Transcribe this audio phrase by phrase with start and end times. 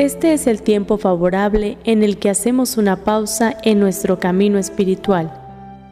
[0.00, 5.30] Este es el tiempo favorable en el que hacemos una pausa en nuestro camino espiritual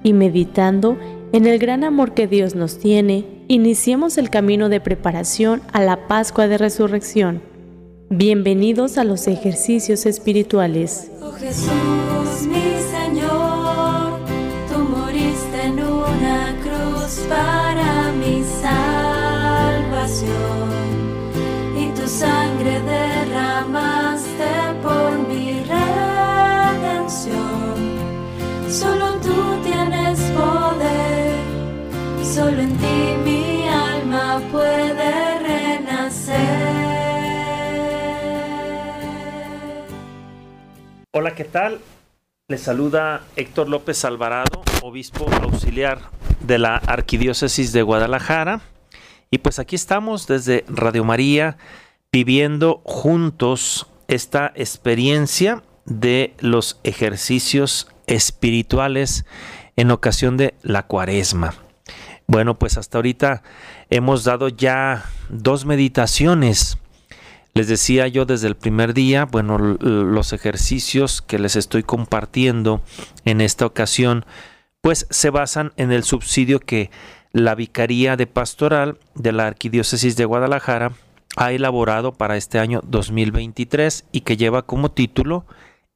[0.03, 0.97] y meditando
[1.35, 6.09] en el gran amor que Dios nos tiene, iniciemos el camino de preparación a la
[6.09, 7.43] Pascua de Resurrección.
[8.09, 11.11] Bienvenidos a los ejercicios espirituales.
[11.21, 11.35] Oh
[41.21, 41.81] Hola, ¿qué tal?
[42.47, 45.99] Les saluda Héctor López Alvarado, obispo auxiliar
[46.39, 48.61] de la Arquidiócesis de Guadalajara.
[49.29, 51.59] Y pues aquí estamos desde Radio María
[52.13, 59.25] viviendo juntos esta experiencia de los ejercicios espirituales
[59.75, 61.53] en ocasión de la cuaresma.
[62.29, 63.43] Bueno, pues hasta ahorita
[63.91, 66.79] hemos dado ya dos meditaciones.
[67.55, 72.83] Les decía yo desde el primer día, bueno, los ejercicios que les estoy compartiendo
[73.25, 74.25] en esta ocasión,
[74.81, 76.91] pues se basan en el subsidio que
[77.33, 80.93] la Vicaría de Pastoral de la Arquidiócesis de Guadalajara
[81.37, 85.45] ha elaborado para este año 2023 y que lleva como título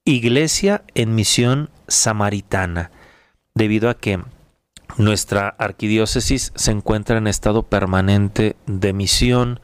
[0.05, 2.91] Iglesia en Misión Samaritana,
[3.55, 4.21] debido a que
[4.99, 9.61] nuestra arquidiócesis se encuentra en estado permanente de misión,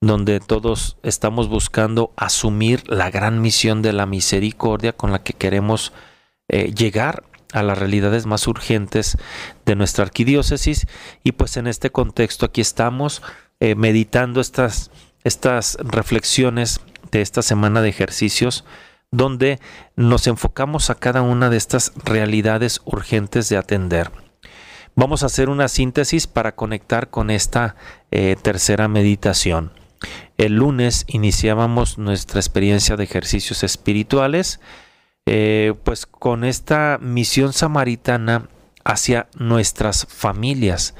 [0.00, 5.92] donde todos estamos buscando asumir la gran misión de la misericordia con la que queremos
[6.48, 9.18] eh, llegar a las realidades más urgentes
[9.66, 10.86] de nuestra arquidiócesis
[11.22, 13.22] y pues en este contexto aquí estamos
[13.58, 14.90] eh, meditando estas,
[15.22, 18.64] estas reflexiones de esta semana de ejercicios
[19.10, 19.58] donde
[19.96, 24.10] nos enfocamos a cada una de estas realidades urgentes de atender.
[24.94, 27.74] Vamos a hacer una síntesis para conectar con esta
[28.10, 29.79] eh, tercera meditación.
[30.40, 34.58] El lunes iniciábamos nuestra experiencia de ejercicios espirituales,
[35.26, 38.48] eh, pues con esta misión samaritana
[38.82, 40.94] hacia nuestras familias,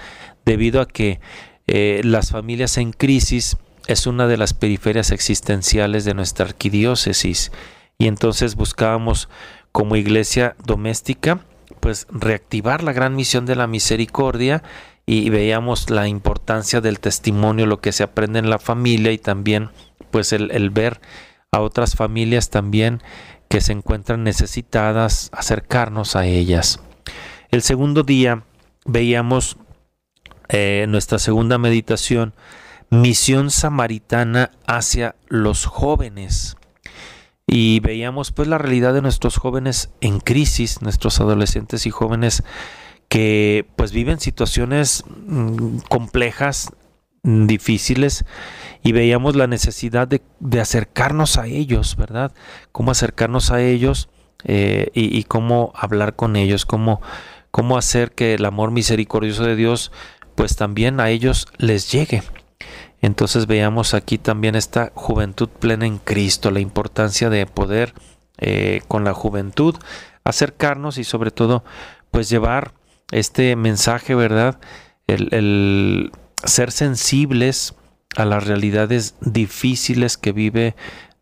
[0.45, 1.21] debido a que
[1.67, 3.57] eh, las familias en crisis
[3.87, 7.51] es una de las periferias existenciales de nuestra arquidiócesis.
[7.97, 9.31] Y entonces buscábamos
[9.73, 11.41] como iglesia doméstica
[11.81, 14.63] pues reactivar la gran misión de la misericordia
[15.11, 19.71] y veíamos la importancia del testimonio, lo que se aprende en la familia y también
[20.13, 21.01] pues el, ver
[21.51, 23.03] a otras familias también
[23.49, 26.79] que se encuentran necesitadas, acercarnos a ellas.
[27.51, 28.45] El segundo día
[28.85, 29.57] veíamos
[30.49, 32.33] eh, nuestra segunda meditación,
[32.91, 36.57] misión samaritana hacia los jóvenes.
[37.49, 42.45] Y veíamos pues la realidad de nuestros jóvenes en crisis, nuestros adolescentes y jóvenes
[43.11, 46.71] que pues viven situaciones mm, complejas,
[47.25, 48.25] mm, difíciles,
[48.83, 50.23] y veíamos la necesidad de,
[50.61, 52.33] acercarnos a ellos, ¿verdad?
[52.73, 54.09] Cómo acercarnos a ellos
[54.45, 57.03] eh, y, y cómo hablar con ellos, cómo,
[57.51, 59.93] cómo hacer que el amor misericordioso de Dios
[60.37, 62.23] pues también a ellos les llegue.
[63.03, 67.93] Entonces veamos aquí también esta juventud plena en Cristo, la importancia de poder
[68.39, 69.75] eh, con la juventud
[70.23, 71.65] acercarnos y sobre todo
[72.11, 72.73] pues llevar
[73.11, 74.59] este mensaje, ¿verdad?
[75.07, 76.13] El,
[76.45, 77.75] ser sensibles
[78.17, 80.75] a las realidades difíciles que vive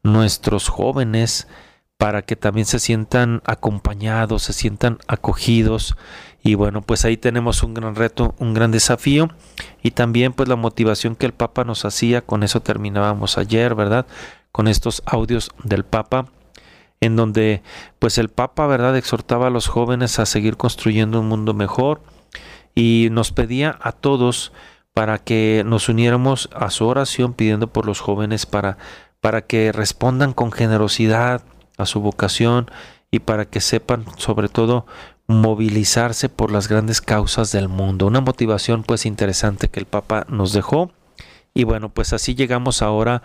[0.03, 1.49] nuestros jóvenes
[1.97, 5.97] para que también se sientan acompañados, se sientan acogidos
[6.43, 9.29] y bueno, pues ahí tenemos un gran reto, un gran desafío
[9.83, 14.07] y también pues la motivación que el Papa nos hacía, con eso terminábamos ayer, ¿verdad?
[14.53, 16.27] Con estos audios del Papa
[17.01, 17.63] en donde
[17.99, 22.03] pues el Papa, ¿verdad?, exhortaba a los jóvenes a seguir construyendo un mundo mejor
[22.75, 24.53] y nos pedía a todos
[24.95, 28.79] para que nos uniéramos a su oración pidiendo por los jóvenes para
[29.21, 31.43] para que respondan con generosidad
[31.77, 32.71] a su vocación
[33.11, 34.87] y para que sepan sobre todo
[35.27, 38.07] movilizarse por las grandes causas del mundo.
[38.07, 40.91] Una motivación pues interesante que el Papa nos dejó.
[41.55, 43.23] Y bueno, pues así llegamos ahora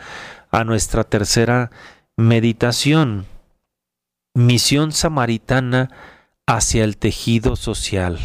[0.51, 1.71] a nuestra tercera
[2.17, 3.25] meditación.
[4.35, 5.91] Misión samaritana
[6.47, 8.17] hacia el tejido social.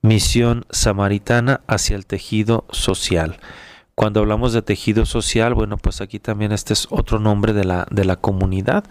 [0.00, 3.40] Misión samaritana hacia el tejido social.
[3.96, 7.88] Cuando hablamos de tejido social, bueno, pues aquí también este es otro nombre de la,
[7.90, 8.84] de la comunidad.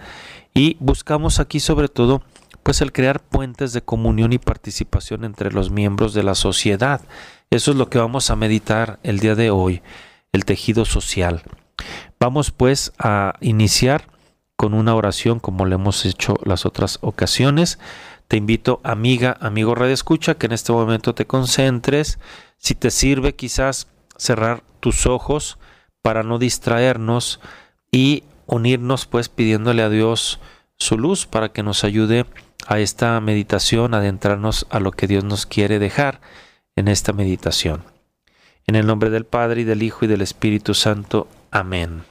[0.53, 2.21] Y buscamos aquí sobre todo
[2.63, 6.99] pues el crear puentes de comunión y participación entre los miembros de la sociedad.
[7.49, 9.81] Eso es lo que vamos a meditar el día de hoy,
[10.33, 11.43] el tejido social.
[12.19, 14.05] Vamos pues a iniciar
[14.61, 17.79] con una oración como le hemos hecho las otras ocasiones.
[18.27, 22.19] Te invito, amiga, amigo Radio Escucha, que en este momento te concentres.
[22.59, 23.87] Si te sirve, quizás
[24.17, 25.57] cerrar tus ojos
[26.03, 27.39] para no distraernos
[27.91, 30.39] y unirnos, pues pidiéndole a Dios
[30.77, 32.27] su luz para que nos ayude
[32.67, 36.21] a esta meditación, adentrarnos a lo que Dios nos quiere dejar
[36.75, 37.81] en esta meditación.
[38.67, 41.27] En el nombre del Padre y del Hijo y del Espíritu Santo.
[41.49, 42.10] Amén.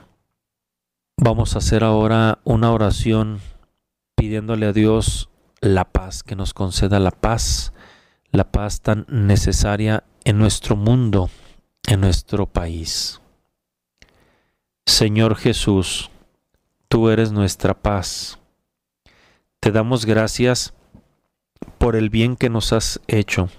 [1.23, 3.41] Vamos a hacer ahora una oración
[4.15, 5.29] pidiéndole a Dios
[5.59, 7.73] la paz, que nos conceda la paz,
[8.31, 11.29] la paz tan necesaria en nuestro mundo,
[11.87, 13.21] en nuestro país.
[14.87, 16.09] Señor Jesús,
[16.87, 18.39] tú eres nuestra paz.
[19.59, 20.73] Te damos gracias
[21.77, 23.49] por el bien que nos has hecho,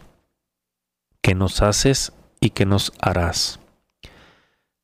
[1.20, 3.60] que nos haces y que nos harás.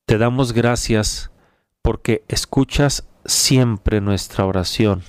[0.05, 1.29] Te damos gracias
[1.81, 5.03] porque escuchas siempre nuestra oración.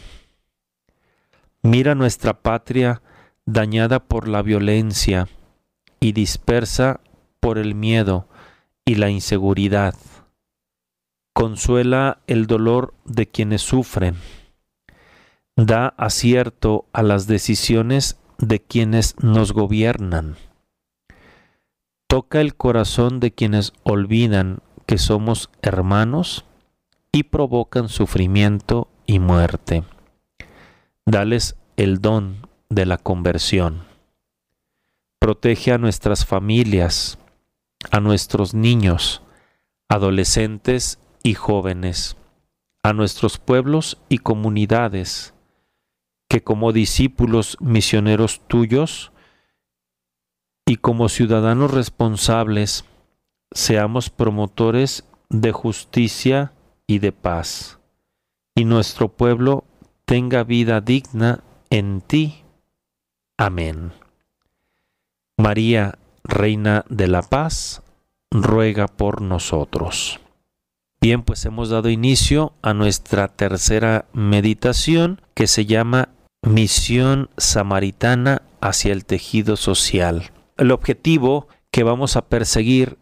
[1.62, 3.02] Mira nuestra patria
[3.44, 5.28] dañada por la violencia
[6.00, 7.00] y dispersa
[7.40, 8.28] por el miedo
[8.84, 9.94] y la inseguridad.
[11.34, 14.16] Consuela el dolor de quienes sufren.
[15.56, 20.36] Da acierto a las decisiones de quienes nos gobiernan.
[22.08, 26.46] Toca el corazón de quienes olvidan que somos hermanos
[27.12, 29.84] y provocan sufrimiento y muerte.
[31.06, 33.84] Dales el don de la conversión.
[35.18, 37.18] Protege a nuestras familias,
[37.90, 39.22] a nuestros niños,
[39.88, 42.16] adolescentes y jóvenes,
[42.82, 45.34] a nuestros pueblos y comunidades,
[46.28, 49.12] que como discípulos misioneros tuyos
[50.64, 52.84] y como ciudadanos responsables
[53.50, 56.52] seamos promotores de justicia
[56.90, 57.78] y de paz,
[58.56, 59.62] y nuestro pueblo
[60.06, 62.42] tenga vida digna en ti.
[63.38, 63.92] Amén.
[65.38, 67.82] María, Reina de la Paz,
[68.32, 70.18] ruega por nosotros.
[71.00, 76.08] Bien, pues hemos dado inicio a nuestra tercera meditación que se llama
[76.42, 80.32] Misión Samaritana hacia el tejido social.
[80.56, 82.98] El objetivo que vamos a perseguir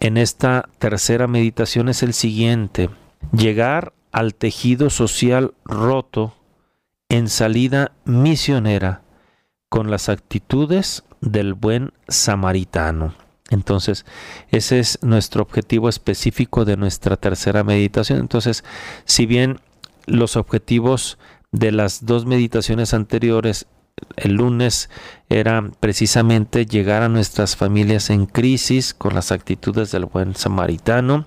[0.00, 2.90] en esta tercera meditación es el siguiente,
[3.32, 6.34] llegar al tejido social roto
[7.08, 9.02] en salida misionera
[9.68, 13.14] con las actitudes del buen samaritano.
[13.50, 14.04] Entonces,
[14.50, 18.18] ese es nuestro objetivo específico de nuestra tercera meditación.
[18.18, 18.62] Entonces,
[19.04, 19.60] si bien
[20.06, 21.18] los objetivos
[21.50, 23.66] de las dos meditaciones anteriores
[24.16, 24.90] el lunes
[25.28, 31.26] era precisamente llegar a nuestras familias en crisis con las actitudes del buen samaritano.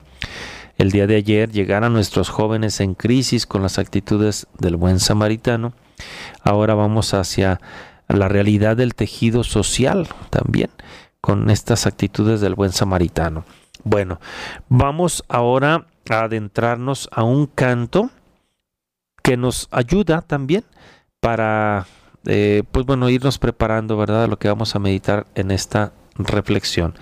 [0.81, 4.99] El día de ayer llegar a nuestros jóvenes en crisis con las actitudes del buen
[4.99, 5.73] samaritano.
[6.43, 7.61] Ahora vamos hacia
[8.07, 10.71] la realidad del tejido social también
[11.21, 13.45] con estas actitudes del buen samaritano.
[13.83, 14.19] Bueno,
[14.69, 18.09] vamos ahora a adentrarnos a un canto
[19.21, 20.63] que nos ayuda también
[21.19, 21.85] para
[22.25, 24.27] eh, pues bueno, irnos preparando, ¿verdad?
[24.27, 26.95] Lo que vamos a meditar en esta reflexión.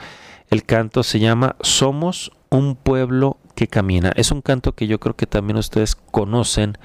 [0.49, 4.13] El canto se llama Somos un pueblo que camina.
[4.15, 6.77] Es un canto que yo creo que también ustedes conocen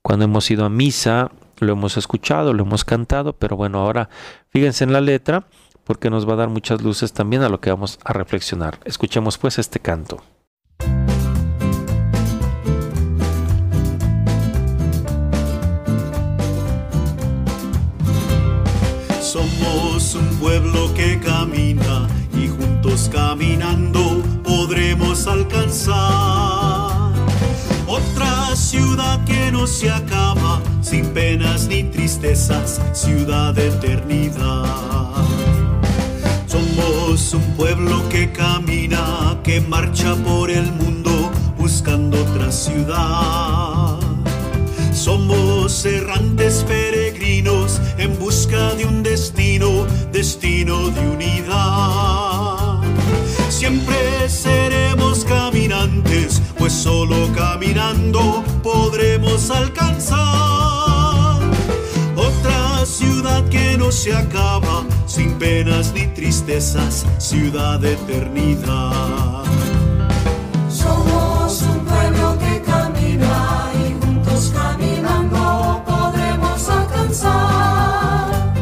[0.00, 4.08] cuando hemos ido a misa, lo hemos escuchado, lo hemos cantado, pero bueno, ahora
[4.48, 5.46] fíjense en la letra
[5.84, 8.78] porque nos va a dar muchas luces también a lo que vamos a reflexionar.
[8.86, 10.22] Escuchemos pues este canto.
[19.20, 24.11] Somos un pueblo que camina y juntos caminando
[25.42, 27.12] alcanzar
[27.86, 35.04] otra ciudad que no se acaba, sin penas ni tristezas, ciudad de eternidad.
[36.46, 43.98] Somos un pueblo que camina, que marcha por el mundo buscando otra ciudad.
[44.92, 52.80] Somos errantes peregrinos en busca de un destino, destino de unidad.
[53.48, 54.28] Siempre
[55.24, 60.22] caminantes, pues solo caminando podremos alcanzar
[62.16, 69.44] otra ciudad que no se acaba, sin penas ni tristezas, ciudad de eternidad.
[70.68, 78.54] Somos un pueblo que camina y juntos caminando podremos alcanzar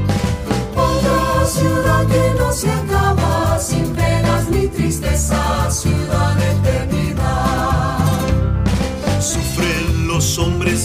[0.77, 5.85] otra ciudad que no se acaba, sin penas ni tristezas,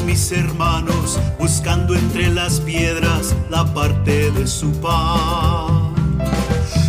[0.03, 5.93] mis hermanos, buscando entre las piedras la parte de su pan.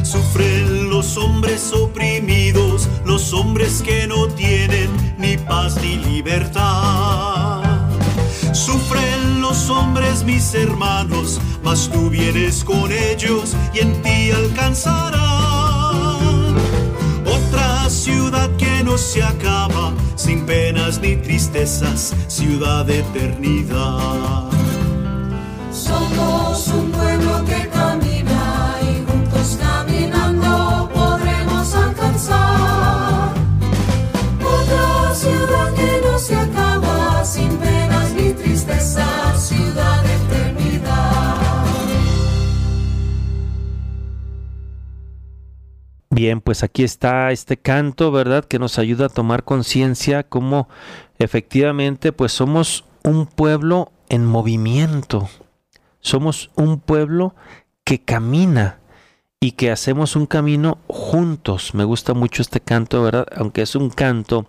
[0.03, 7.63] Sufren los hombres oprimidos, los hombres que no tienen ni paz ni libertad.
[8.53, 15.56] Sufren los hombres, mis hermanos, mas tú vienes con ellos y en ti alcanzarán.
[18.97, 24.51] Se acaba, sin penas ni tristezas, ciudad eternidad.
[25.71, 27.16] Somos un pueblo
[46.17, 48.43] Bien, pues aquí está este canto, ¿verdad?
[48.43, 50.67] Que nos ayuda a tomar conciencia cómo
[51.19, 55.29] efectivamente pues somos un pueblo en movimiento.
[56.01, 57.35] Somos un pueblo
[57.85, 58.79] que camina
[59.41, 61.75] y que hacemos un camino juntos.
[61.75, 63.27] Me gusta mucho este canto, ¿verdad?
[63.37, 64.49] Aunque es un canto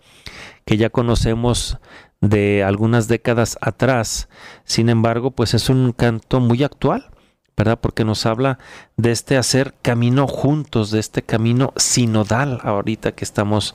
[0.63, 1.79] que ya conocemos
[2.21, 4.29] de algunas décadas atrás.
[4.63, 7.09] Sin embargo, pues es un canto muy actual,
[7.57, 7.79] ¿verdad?
[7.81, 8.59] Porque nos habla
[8.95, 13.73] de este hacer camino juntos, de este camino sinodal, ahorita que estamos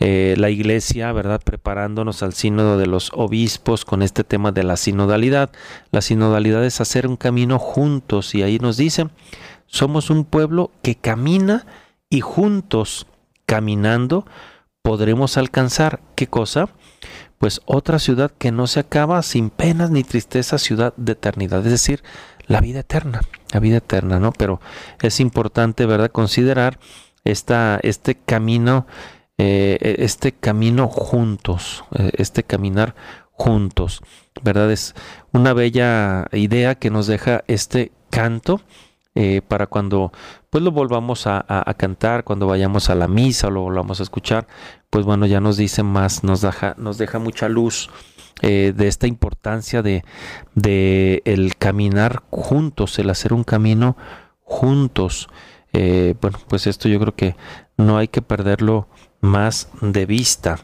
[0.00, 1.40] eh, la iglesia, ¿verdad?
[1.44, 5.50] Preparándonos al sínodo de los obispos con este tema de la sinodalidad.
[5.92, 9.08] La sinodalidad es hacer un camino juntos y ahí nos dice,
[9.66, 11.66] somos un pueblo que camina
[12.08, 13.06] y juntos,
[13.46, 14.26] caminando,
[14.82, 16.70] podremos alcanzar, ¿qué cosa?
[17.38, 21.72] Pues otra ciudad que no se acaba sin penas ni tristeza, ciudad de eternidad, es
[21.72, 22.02] decir,
[22.50, 23.20] la vida eterna,
[23.52, 24.32] la vida eterna, ¿no?
[24.32, 24.60] Pero
[25.00, 26.80] es importante, ¿verdad?, considerar
[27.22, 28.88] esta, este camino,
[29.38, 32.96] eh, este camino juntos, eh, este caminar
[33.30, 34.00] juntos,
[34.42, 34.72] ¿verdad?
[34.72, 34.96] Es
[35.30, 38.60] una bella idea que nos deja este canto
[39.14, 40.10] eh, para cuando
[40.50, 41.44] pues lo volvamos a
[41.76, 44.48] cantar, cuando vayamos a la misa o lo volvamos a escuchar,
[44.90, 47.90] pues bueno, ya nos dice más, nos deja, nos deja mucha luz
[48.42, 50.04] eh, de esta importancia de,
[50.54, 53.96] de el caminar juntos, el hacer un camino
[54.42, 55.28] juntos.
[55.72, 57.36] Eh, bueno, pues esto yo creo que
[57.76, 58.88] no hay que perderlo
[59.20, 60.58] más de vista.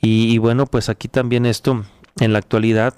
[0.00, 1.84] Y, bueno, pues aquí también esto,
[2.20, 2.94] en la actualidad,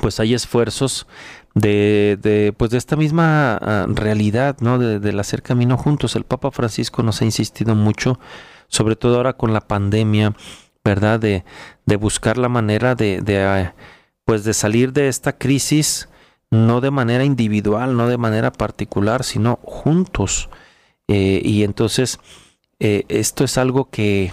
[0.00, 1.06] pues hay esfuerzos
[1.54, 4.78] de, de, pues de esta misma ah, realidad, ¿no?
[4.78, 6.16] De, del hacer camino juntos.
[6.16, 8.20] El Papa Francisco nos ha insistido mucho,
[8.68, 10.34] sobre todo ahora con la pandemia,
[10.84, 11.18] ¿verdad?
[11.18, 11.44] De,
[11.90, 13.74] de buscar la manera de, ah,
[14.24, 16.08] pues de salir de esta crisis,
[16.48, 20.50] no de manera individual, no de manera particular, sino juntos.
[21.08, 22.20] Eh, y entonces,
[22.78, 24.32] eh, esto es algo que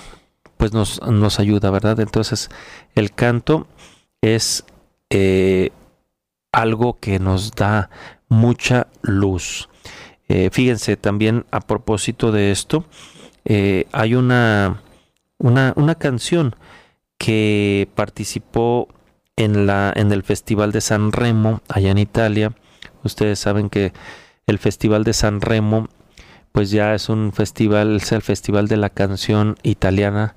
[0.57, 1.99] pues nos, nos ayuda, ¿verdad?
[1.99, 2.51] Entonces,
[2.93, 3.65] el canto
[4.21, 4.63] es
[5.09, 5.71] eh,
[6.51, 7.89] algo que nos da
[8.29, 9.67] mucha luz.
[10.51, 12.83] Fíjense, también a propósito de esto,
[13.45, 14.81] hay una,
[15.37, 16.53] una, una canción
[17.17, 18.87] que participó
[19.35, 22.53] en, la, en el Festival de San Remo, allá en Italia.
[23.03, 23.93] Ustedes saben que
[24.47, 25.87] el Festival de San Remo,
[26.51, 30.35] pues ya es un festival, es el Festival de la Canción Italiana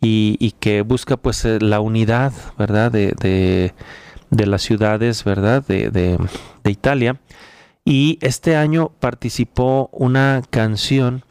[0.00, 2.90] y, que busca pues eh, la unidad, ¿verdad?
[2.90, 3.74] De, de,
[4.30, 5.64] de las ciudades, ¿verdad?
[5.66, 6.18] De, de,
[6.64, 7.20] de Italia.
[7.84, 11.24] Y este año participó una canción,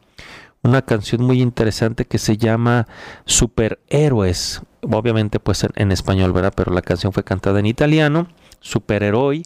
[0.63, 2.87] una canción muy interesante que se llama
[3.25, 4.61] Superhéroes.
[4.81, 6.53] Obviamente pues en, español, ¿verdad?
[6.55, 8.27] Pero la canción fue cantada en italiano,
[8.59, 9.43] Superhéroe,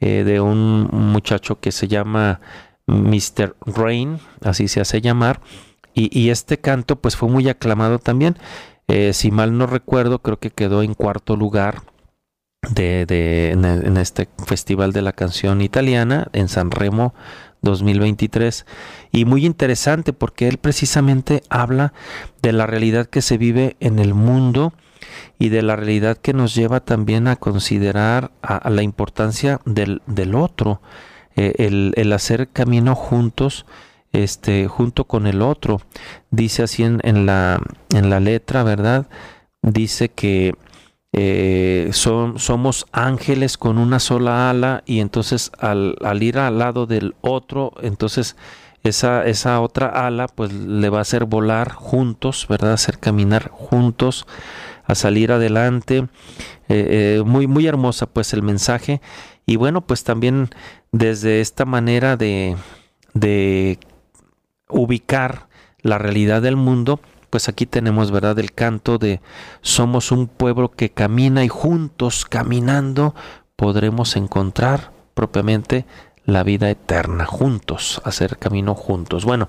[0.00, 2.40] eh, de un muchacho que se llama
[2.86, 3.56] Mr.
[3.66, 5.40] Rain, así se hace llamar.
[5.96, 8.36] Y, este canto pues fue muy aclamado también.
[8.88, 11.82] Eh, si mal no recuerdo, creo que quedó en cuarto lugar
[12.68, 17.14] de, en, en este Festival de la Canción Italiana en San Remo
[17.64, 18.66] 2023
[19.12, 21.92] y muy interesante porque él precisamente habla
[22.42, 24.72] de la realidad que se vive en el mundo
[25.38, 28.30] y de la realidad que nos lleva también a considerar
[28.64, 30.80] la importancia del, del otro,
[31.36, 33.66] eh, el, el hacer camino juntos,
[34.12, 35.80] este, junto con el otro.
[36.30, 37.60] Dice así en la,
[37.92, 39.08] en la letra, ¿verdad?
[39.62, 40.54] Dice que
[41.16, 46.86] eh, son, somos ángeles con una sola ala y entonces al, al, ir al lado
[46.86, 48.36] del otro, entonces
[48.82, 52.72] esa, esa otra ala pues le va a hacer volar juntos, ¿verdad?
[52.72, 54.26] Hacer caminar juntos,
[54.86, 56.08] a salir adelante.
[56.68, 59.00] Eh, muy, muy hermosa pues el mensaje.
[59.46, 60.50] Y bueno, pues también
[60.90, 62.56] desde esta manera de,
[63.12, 63.78] de
[64.68, 65.46] ubicar
[65.80, 66.98] la realidad del mundo,
[67.34, 68.38] pues aquí tenemos, ¿verdad?
[68.38, 69.20] El canto de
[69.60, 73.12] somos un pueblo que camina y juntos caminando
[73.56, 75.84] podremos encontrar propiamente
[76.26, 79.24] la vida eterna, juntos, hacer camino juntos.
[79.24, 79.48] Bueno,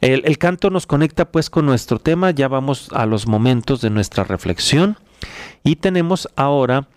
[0.00, 4.24] el, canto nos conecta pues con nuestro tema, ya vamos a los momentos de nuestra
[4.24, 4.98] reflexión
[5.62, 6.88] y tenemos ahora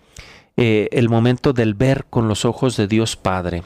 [0.56, 3.62] eh, el momento del ver con los ojos de Dios Padre,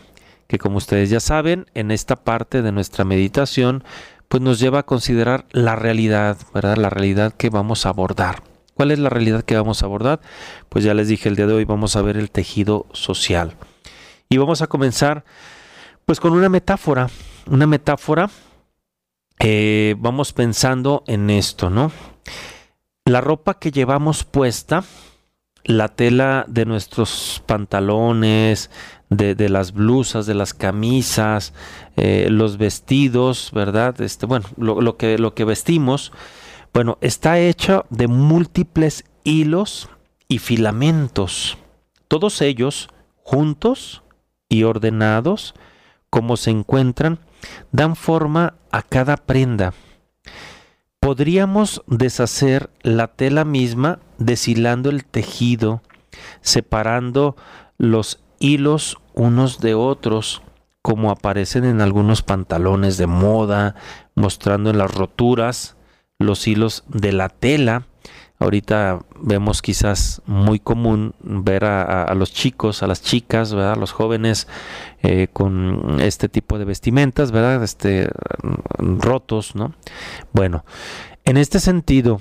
[0.48, 3.84] que como ustedes ya saben, en esta parte de nuestra meditación,
[4.28, 6.76] pues nos lleva a considerar la realidad, ¿verdad?
[6.76, 8.42] La realidad que vamos a abordar.
[8.74, 10.20] ¿Cuál es la realidad que vamos a abordar?
[10.68, 13.56] Pues ya les dije el día de hoy vamos a ver el tejido social.
[14.28, 15.24] Y vamos a comenzar
[16.04, 17.08] pues con una metáfora,
[17.50, 18.30] una metáfora,
[19.40, 21.92] eh, vamos pensando en esto, ¿no?
[23.04, 24.84] La ropa que llevamos puesta,
[25.64, 28.70] la tela de nuestros pantalones,
[29.10, 31.52] de, las blusas, de las camisas,
[31.96, 34.00] eh, los vestidos, ¿verdad?
[34.00, 36.12] Este, bueno, lo, que, lo que vestimos,
[36.74, 39.88] bueno, está hecho de múltiples hilos
[40.28, 41.56] y filamentos,
[42.08, 42.88] todos ellos
[43.22, 44.02] juntos
[44.48, 45.54] y ordenados,
[46.10, 47.18] como se encuentran,
[47.72, 49.74] dan forma a cada prenda.
[51.00, 55.82] Podríamos deshacer la tela misma deshilando el tejido,
[56.40, 57.36] separando
[57.78, 60.42] los hilos unos de otros,
[60.82, 63.74] como aparecen en algunos pantalones de moda,
[64.14, 65.76] mostrando en las roturas
[66.18, 67.86] los hilos de la tela.
[68.40, 73.72] Ahorita vemos quizás muy común ver a, los chicos, a las chicas, ¿verdad?
[73.72, 74.46] a los jóvenes
[75.02, 77.64] eh, con este tipo de vestimentas, ¿verdad?
[77.64, 78.08] Este,
[78.78, 79.74] rotos, ¿no?
[80.32, 80.64] Bueno,
[81.24, 82.20] en este sentido,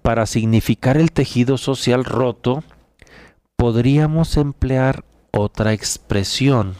[0.00, 2.64] para significar el tejido social roto,
[3.56, 6.74] podríamos emplear otra expresión.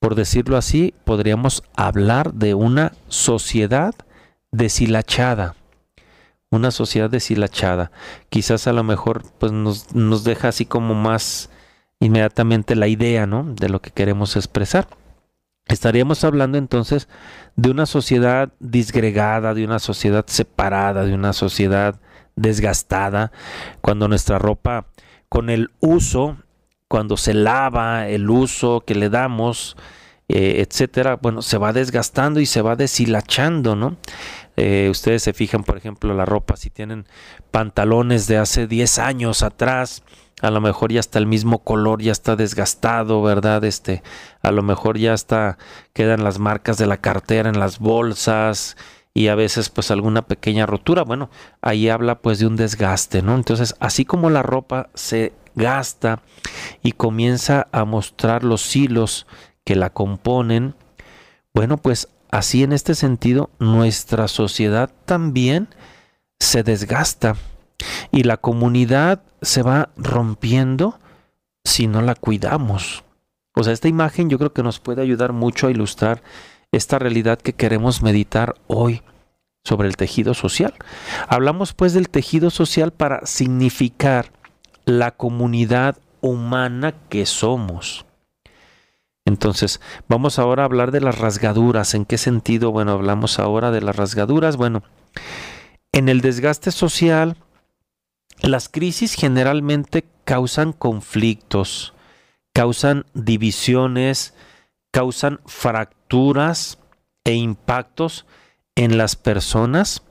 [0.00, 3.94] Por decirlo así, podríamos hablar de una sociedad
[4.50, 5.54] deshilachada.
[6.50, 7.92] Una sociedad deshilachada.
[8.28, 11.50] Quizás a lo mejor pues nos, nos deja así como más
[12.00, 13.44] inmediatamente la idea, ¿no?
[13.44, 14.88] De lo que queremos expresar.
[15.66, 17.08] Estaríamos hablando entonces
[17.56, 22.00] de una sociedad disgregada, de una sociedad separada, de una sociedad
[22.34, 23.30] desgastada,
[23.80, 24.86] cuando nuestra ropa
[25.28, 26.36] con el uso
[26.92, 29.78] cuando se lava, el uso que le damos,
[30.28, 33.96] eh, etcétera, bueno, se va desgastando y se va deshilachando, ¿no?
[34.58, 37.06] Eh, ustedes se fijan, por ejemplo, la ropa, si tienen
[37.50, 40.02] pantalones de hace 10 años atrás,
[40.42, 43.64] a lo mejor ya está el mismo color, ya está desgastado, ¿verdad?
[43.64, 44.02] Este,
[44.42, 45.56] a lo mejor ya está,
[45.94, 48.76] quedan las marcas de la cartera en las bolsas
[49.14, 51.04] y a veces pues alguna pequeña rotura.
[51.04, 51.30] Bueno,
[51.62, 53.34] ahí habla pues de un desgaste, ¿no?
[53.34, 56.22] Entonces, así como la ropa se gasta
[56.82, 59.26] y comienza a mostrar los hilos
[59.64, 60.74] que la componen,
[61.54, 65.68] bueno, pues así en este sentido nuestra sociedad también
[66.40, 67.36] se desgasta
[68.10, 70.98] y la comunidad se va rompiendo
[71.64, 73.04] si no la cuidamos.
[73.54, 76.22] O sea, esta imagen yo creo que nos puede ayudar mucho a ilustrar
[76.72, 79.02] esta realidad que queremos meditar hoy
[79.64, 80.74] sobre el tejido social.
[81.28, 84.32] Hablamos pues del tejido social para significar
[84.84, 88.06] la comunidad humana que somos.
[89.24, 91.94] Entonces, vamos ahora a hablar de las rasgaduras.
[91.94, 92.72] ¿En qué sentido?
[92.72, 94.56] Bueno, hablamos ahora de las rasgaduras.
[94.56, 94.82] Bueno,
[95.92, 97.36] en el desgaste social,
[98.40, 101.94] las crisis generalmente causan conflictos,
[102.52, 104.34] causan divisiones,
[104.90, 106.78] causan fracturas
[107.24, 108.26] e impactos
[108.74, 110.02] en las personas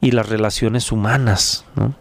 [0.00, 1.64] y las relaciones humanas.
[1.76, 1.94] ¿no?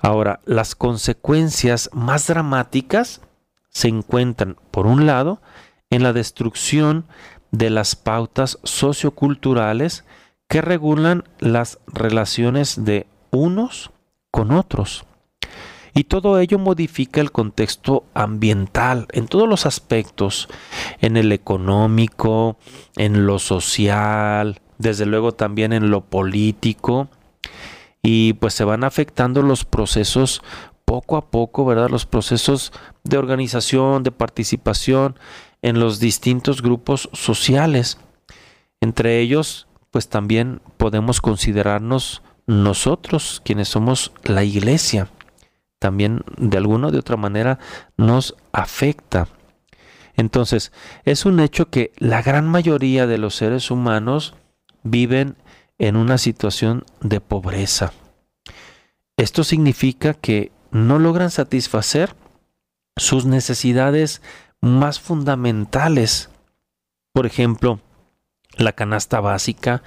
[0.00, 3.20] Ahora, las consecuencias más dramáticas
[3.70, 5.40] se encuentran, por un lado,
[5.90, 7.06] en la destrucción
[7.50, 10.04] de las pautas socioculturales
[10.48, 13.90] que regulan las relaciones de unos
[14.30, 15.04] con otros.
[15.92, 20.48] Y todo ello modifica el contexto ambiental en todos los aspectos,
[21.00, 22.56] en el económico,
[22.96, 27.08] en lo social, desde luego también en lo político,
[28.02, 30.42] y pues se van afectando los procesos
[30.84, 31.88] poco a poco, ¿verdad?
[31.90, 32.72] Los procesos
[33.04, 35.18] de organización, de participación
[35.62, 37.98] en los distintos grupos sociales.
[38.80, 45.08] Entre ellos, pues también podemos considerarnos nosotros, quienes somos la iglesia.
[45.78, 47.58] también de alguna o de otra manera
[47.96, 49.28] nos afecta.
[50.14, 50.72] Entonces,
[51.04, 54.34] es un hecho que la gran mayoría de los seres humanos
[54.82, 55.36] viven
[55.80, 57.92] en una situación de pobreza.
[59.16, 62.14] Esto significa que no logran satisfacer
[62.96, 64.20] sus necesidades
[64.60, 66.28] más fundamentales.
[67.12, 67.80] Por ejemplo,
[68.56, 69.82] la canasta básica.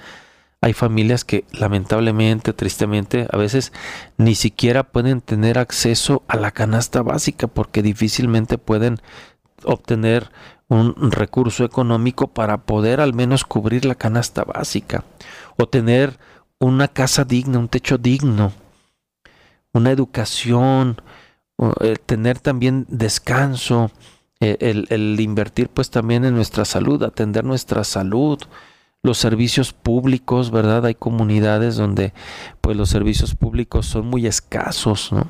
[0.60, 3.72] Hay familias que lamentablemente, tristemente, a veces
[4.16, 8.98] ni siquiera pueden tener acceso a la canasta básica porque difícilmente pueden
[9.62, 10.32] obtener
[10.68, 15.04] un recurso económico para poder al menos cubrir la canasta básica
[15.56, 16.18] o tener
[16.58, 18.52] una casa digna, un techo digno,
[19.72, 21.00] una educación,
[21.80, 23.90] eh, tener también descanso,
[24.40, 24.56] eh,
[24.90, 28.38] el, invertir pues también en nuestra salud, atender nuestra salud,
[29.02, 30.86] los servicios públicos, ¿verdad?
[30.86, 32.12] Hay comunidades donde
[32.60, 35.28] pues los servicios públicos son muy escasos, ¿no?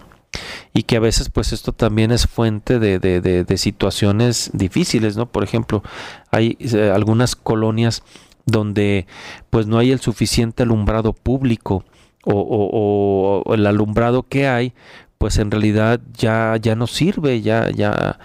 [0.72, 5.26] y que a veces pues esto también es fuente de, de, de, situaciones difíciles, ¿no?
[5.26, 5.84] Por ejemplo,
[6.32, 8.02] hay eh, algunas colonias
[8.46, 9.06] donde
[9.50, 11.84] pues no hay el suficiente alumbrado público
[12.24, 14.72] o, o, el alumbrado que hay
[15.18, 18.18] pues en realidad ya, ya no sirve, ya, ya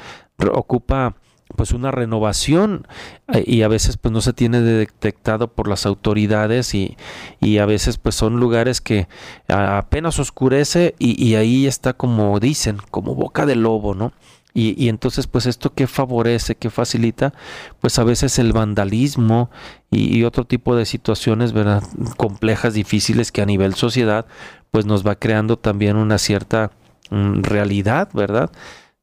[0.53, 1.15] ocupa
[1.55, 2.87] pues una renovación
[3.33, 6.97] eh, y a veces pues no se tiene detectado por las autoridades y,
[7.39, 9.07] y a veces pues son lugares que
[9.47, 14.13] apenas oscurece y, y, ahí está como dicen, como boca de lobo, ¿no?
[14.53, 17.33] Y, y, entonces pues esto que favorece, que facilita,
[17.81, 19.51] pues a veces el vandalismo
[19.91, 21.83] y, otro tipo de situaciones, ¿verdad?
[22.17, 24.25] Complejas, difíciles que a nivel sociedad
[24.71, 26.71] pues nos va creando también una cierta
[27.11, 28.51] mm, realidad, ¿verdad?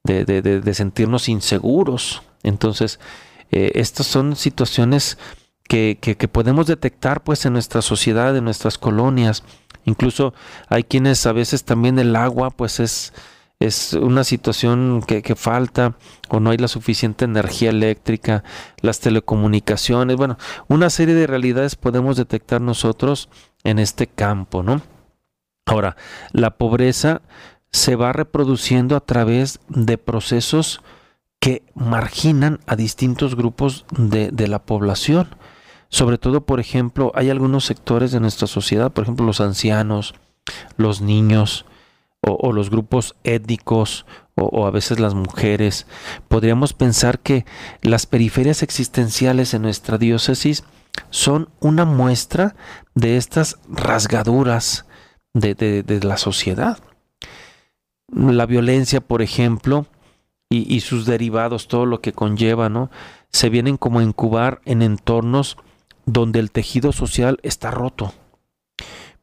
[0.03, 3.01] De, de, de, de sentirnos inseguros, entonces,
[3.51, 5.19] eh, estas son situaciones
[5.69, 9.43] que, que, podemos detectar pues en nuestra sociedad, en nuestras colonias.
[9.85, 10.33] Incluso
[10.69, 13.13] hay quienes a veces también el agua pues es,
[13.59, 15.97] es una situación que, que, falta
[16.29, 18.45] o no hay la suficiente energía eléctrica,
[18.81, 20.37] las telecomunicaciones, bueno,
[20.69, 23.29] una serie de realidades podemos detectar nosotros
[23.65, 24.83] en este campo, ¿no?
[25.65, 25.97] Ahora,
[26.33, 27.23] la pobreza
[27.73, 30.83] se va reproduciendo a través de procesos
[31.41, 35.35] que marginan a distintos grupos de, de, la población.
[35.89, 40.15] Sobre todo, por ejemplo, hay algunos sectores de nuestra sociedad, por ejemplo, los ancianos,
[40.77, 41.67] los niños
[42.27, 45.87] o, los grupos étnicos o, a veces las mujeres.
[46.29, 47.47] Podríamos pensar que
[47.83, 50.65] las periferias existenciales en nuestra diócesis
[51.11, 52.57] son una muestra
[52.95, 54.87] de estas rasgaduras
[55.35, 56.79] de, de, la sociedad.
[58.09, 59.87] La violencia, por ejemplo,
[60.49, 62.91] y, y, sus derivados, todo lo que conlleva, ¿no?
[63.31, 65.57] Se vienen como a incubar en entornos
[66.07, 68.15] donde el tejido social está roto.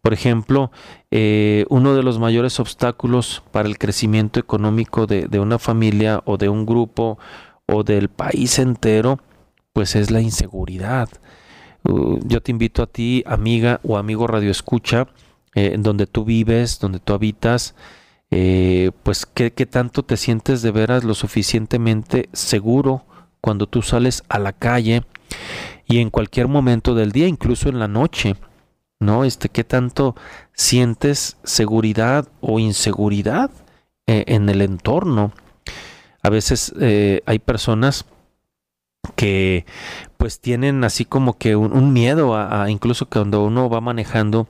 [0.03, 0.69] Por ejemplo,
[1.11, 6.49] eh, uno de los mayores obstáculos para el crecimiento económico de, una familia o de
[6.49, 7.17] un grupo
[7.67, 9.21] o del país entero,
[9.71, 11.07] pues es la inseguridad.
[11.85, 15.07] Uh, yo te invito a ti, amiga o amigo Radio Escucha,
[15.55, 17.73] eh, donde tú vives, donde tú habitas,
[18.29, 23.05] eh, pues ¿qué, ¿qué, tanto te sientes de veras lo suficientemente seguro
[23.39, 25.03] cuando tú sales a la calle
[25.87, 28.35] y en cualquier momento del día, incluso en la noche,
[29.03, 29.23] ¿no?
[29.23, 30.15] Este, ¿qué tanto
[30.53, 33.51] sientes seguridad o inseguridad
[34.07, 35.31] eh, en el entorno?
[36.21, 38.05] A veces eh, hay personas
[39.15, 39.65] que
[40.17, 44.47] pues tienen así como que un, miedo a, incluso cuando uno va manejando,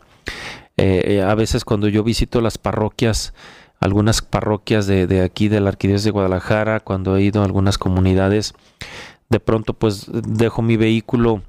[0.78, 3.34] eh, a veces cuando yo visito las parroquias,
[3.80, 7.80] algunas parroquias de, de aquí de la Arquidiócesis de Guadalajara, cuando he ido a algunas
[7.80, 8.54] comunidades,
[9.30, 11.42] de pronto pues dejo mi vehículo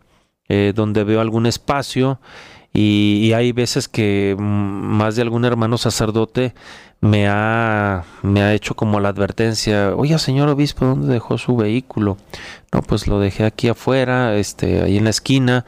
[0.48, 2.20] eh, donde veo algún espacio
[2.74, 6.54] y, y, hay veces que más de algún hermano sacerdote
[7.00, 12.16] me ha, me ha hecho como la advertencia, oye señor obispo, ¿dónde dejó su vehículo?
[12.72, 15.66] No, pues lo dejé aquí afuera, este, ahí en la esquina,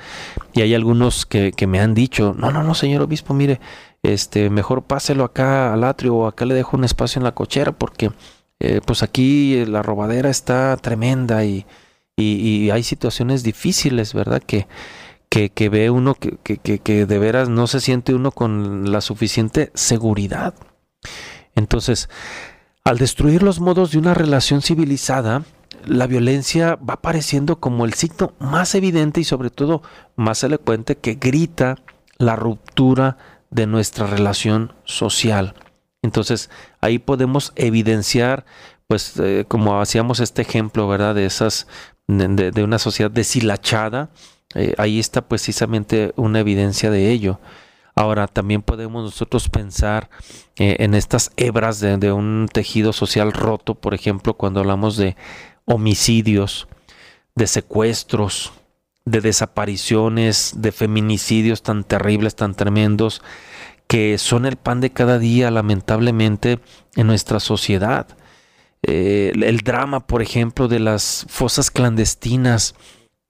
[0.53, 3.61] y hay algunos que, que me han dicho, no, no, no, señor obispo, mire,
[4.03, 7.73] este, mejor páselo acá al atrio o acá le dejo un espacio en la cochera
[7.73, 8.13] porque
[8.61, 11.67] eh, pues aquí la robadera está tremenda y,
[12.17, 14.43] y, y, hay situaciones difíciles, ¿verdad?
[14.43, 14.67] Que,
[15.55, 19.71] que, ve uno que, que, que de veras no se siente uno con la suficiente
[19.75, 20.55] seguridad.
[21.55, 22.09] Entonces,
[22.85, 25.45] al destruir los modos de una relación civilizada,
[25.85, 29.83] la violencia va apareciendo como el signo más evidente y sobre todo
[30.17, 31.77] más elocuente que grita
[32.19, 33.19] la ruptura
[33.51, 35.55] de nuestra relación social.
[36.03, 38.45] Entonces ahí podemos evidenciar,
[38.87, 41.15] pues eh, como hacíamos este ejemplo, ¿verdad?
[41.15, 41.67] De esas,
[42.07, 44.11] de, de una sociedad deshilachada,
[44.55, 47.41] eh, ahí está precisamente una evidencia de ello.
[47.95, 50.11] Ahora, también podemos nosotros pensar
[50.57, 55.17] eh, en estas hebras de, un tejido social roto, por ejemplo, cuando hablamos de
[55.65, 56.69] homicidios,
[57.35, 58.53] de secuestros,
[59.07, 63.23] de desapariciones, de feminicidios tan terribles, tan tremendos,
[63.87, 66.59] que son el pan de cada día, lamentablemente,
[66.97, 68.09] en nuestra sociedad.
[68.83, 72.75] Eh, el drama, por ejemplo, de las fosas clandestinas.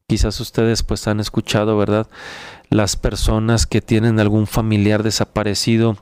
[0.08, 2.06] Quizás ustedes pues han escuchado, ¿verdad?
[2.70, 5.96] las personas que tienen algún familiar desaparecido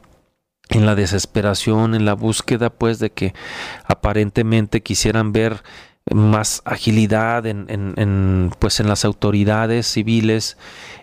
[0.70, 3.34] en la desesperación, en la búsqueda pues de que
[3.84, 5.62] aparentemente quisieran ver
[6.12, 10.58] más agilidad en, pues en las autoridades civiles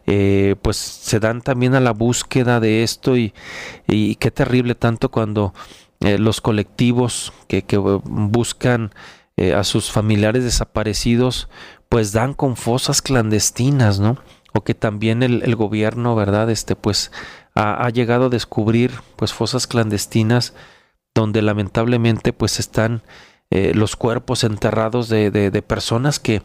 [0.06, 3.34] eh, pues se dan también a la búsqueda de esto y,
[3.88, 5.56] y qué terrible tanto cuando
[6.02, 8.92] eh, los colectivos que, que buscan
[9.38, 11.50] eh, a sus familiares desaparecidos
[11.92, 14.18] pues dan con fosas clandestinas no
[14.54, 16.50] o que también el, gobierno, ¿verdad?
[16.50, 17.12] Este, pues
[17.54, 20.54] ha, llegado a descubrir pues fosas clandestinas
[21.14, 23.02] donde lamentablemente pues están
[23.50, 26.42] eh, los cuerpos enterrados de, de, personas que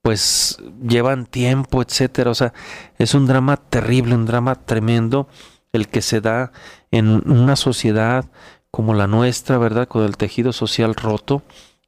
[0.00, 2.30] pues llevan tiempo, etcétera.
[2.30, 2.52] O sea,
[2.96, 5.26] es un drama terrible, un drama tremendo
[5.72, 6.52] el que se da
[6.92, 8.26] en una sociedad
[8.70, 9.88] como la nuestra, ¿verdad?
[9.88, 11.42] Con el tejido social roto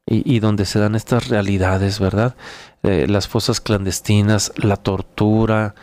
[0.09, 2.37] y, donde se dan estas realidades, ¿verdad?
[2.85, 5.75] Eh, las fosas clandestinas, la tortura,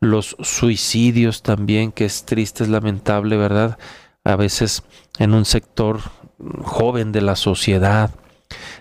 [0.00, 3.78] los suicidios también, que es triste, es lamentable, ¿verdad?
[4.22, 4.82] A veces
[5.18, 6.00] en un sector
[6.62, 8.10] joven de la sociedad,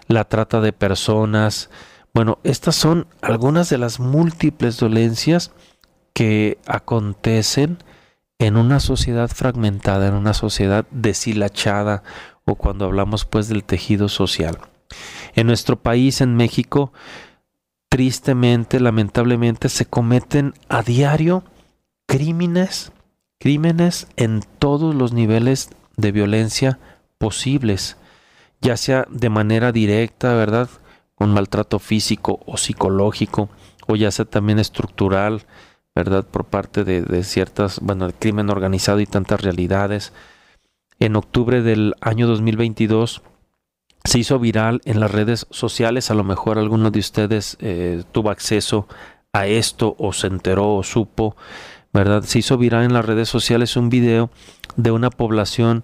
[0.07, 1.69] la trata de personas.
[2.13, 5.51] Bueno, estas son algunas de las múltiples dolencias
[6.13, 7.77] que acontecen
[8.37, 12.03] en una sociedad fragmentada, en una sociedad deshilachada
[12.43, 14.57] o cuando hablamos pues del tejido social.
[15.35, 16.91] En nuestro país, en México,
[17.89, 21.43] tristemente, lamentablemente, se cometen a diario
[22.07, 22.91] crímenes,
[23.39, 26.79] crímenes en todos los niveles de violencia
[27.17, 27.97] posibles,
[28.61, 30.69] ya sea de manera directa, ¿verdad?
[31.15, 33.49] Con maltrato físico o psicológico,
[33.87, 35.45] o ya sea también estructural,
[35.95, 36.25] ¿verdad?
[36.25, 40.13] Por parte de, ciertas, bueno, el crimen organizado y tantas realidades.
[40.99, 43.21] En octubre del año 2022,
[44.03, 48.29] se hizo viral en las redes sociales, a lo mejor alguno de ustedes eh, tuvo
[48.29, 48.87] acceso
[49.33, 51.35] a esto o se enteró o supo,
[51.93, 52.23] ¿verdad?
[52.23, 54.29] Se hizo viral en las redes sociales un video
[54.75, 55.83] de una población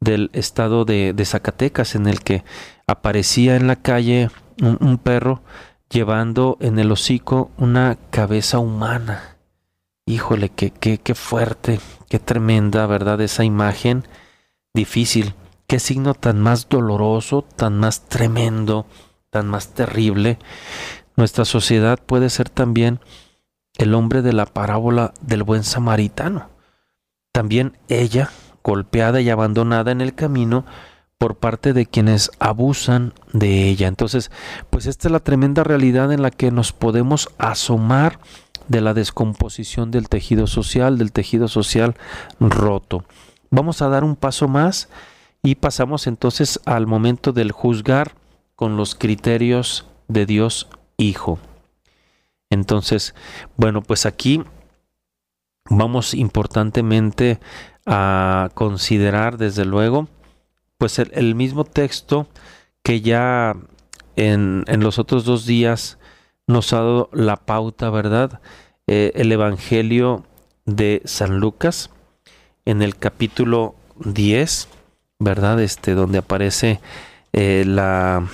[0.00, 2.42] del estado de, Zacatecas en el que
[2.86, 5.42] aparecía en la calle un, perro
[5.88, 9.36] llevando en el hocico una cabeza humana.
[10.04, 13.20] Híjole, qué, qué, qué fuerte, qué tremenda, ¿verdad?
[13.20, 14.04] Esa imagen
[14.74, 15.34] difícil
[15.72, 18.84] qué signo tan más doloroso, tan más tremendo,
[19.30, 20.38] tan más terrible.
[21.16, 23.00] Nuestra sociedad puede ser también
[23.78, 26.50] el hombre de la parábola del buen samaritano.
[27.32, 28.28] También ella,
[28.62, 30.66] golpeada y abandonada en el camino
[31.16, 33.88] por parte de quienes abusan de ella.
[33.88, 34.30] Entonces,
[34.68, 38.18] pues esta es la tremenda realidad en la que nos podemos asomar
[38.68, 41.96] de la descomposición del tejido social, del tejido social
[42.40, 43.06] roto.
[43.48, 44.90] Vamos a dar un paso más
[45.42, 48.12] y pasamos entonces al momento del juzgar
[48.54, 51.38] con los criterios de Dios Hijo.
[52.48, 53.14] Entonces,
[53.56, 54.44] bueno, pues aquí
[55.68, 57.40] vamos importantemente
[57.86, 60.08] a considerar desde luego
[60.78, 62.28] pues el, mismo texto
[62.82, 63.56] que ya
[64.16, 65.98] en, los otros dos días
[66.46, 68.40] nos ha dado la pauta, ¿verdad?
[68.86, 70.24] Eh, el Evangelio
[70.66, 71.90] de San Lucas
[72.64, 74.68] en el capítulo 10
[75.22, 75.60] ¿verdad?
[75.60, 76.80] Este, donde aparece
[77.32, 78.26] eh, la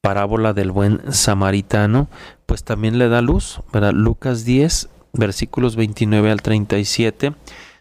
[0.00, 2.08] parábola del buen samaritano,
[2.46, 3.92] pues también le da luz, ¿verdad?
[3.92, 7.34] Lucas 10, versículos 29 al 37.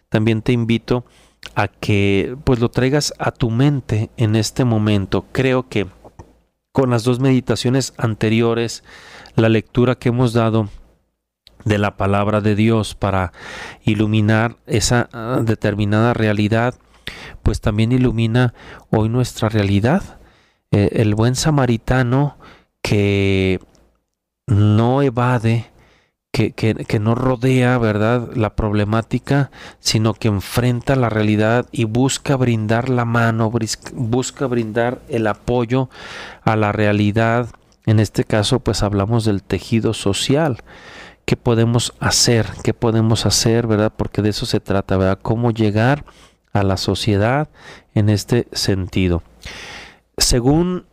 [0.10, 1.06] También te invito
[1.56, 5.26] a que pues lo traigas a tu mente en este momento.
[5.32, 5.88] Creo que
[6.72, 8.84] con las dos meditaciones anteriores,
[9.36, 10.70] la lectura que hemos dado
[11.66, 13.34] de la palabra de Dios para
[13.84, 16.76] iluminar esa ah, determinada realidad,
[17.44, 18.54] pues también ilumina
[18.90, 20.20] hoy nuestra realidad.
[20.72, 22.38] Eh, el buen samaritano
[22.82, 23.60] que
[24.48, 25.72] no evade,
[26.32, 32.90] que, que, no rodea, ¿verdad?, la problemática, sino que enfrenta la realidad y busca brindar
[32.90, 33.52] la mano,
[33.94, 35.90] busca brindar el apoyo
[36.44, 37.50] a la realidad.
[37.86, 40.64] En este caso, pues hablamos del tejido social.
[41.26, 42.48] ¿Qué podemos hacer?
[42.64, 43.92] ¿Qué podemos hacer, verdad?
[43.96, 45.20] Porque de eso se trata, ¿verdad?
[45.22, 46.06] Cómo llegar
[46.54, 47.50] la sociedad
[47.94, 49.24] en este sentido.
[50.18, 50.86] Según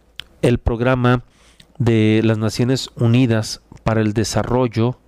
[0.43, 1.23] el programa
[1.79, 4.99] de las Naciones Unidas para el Desarrollo,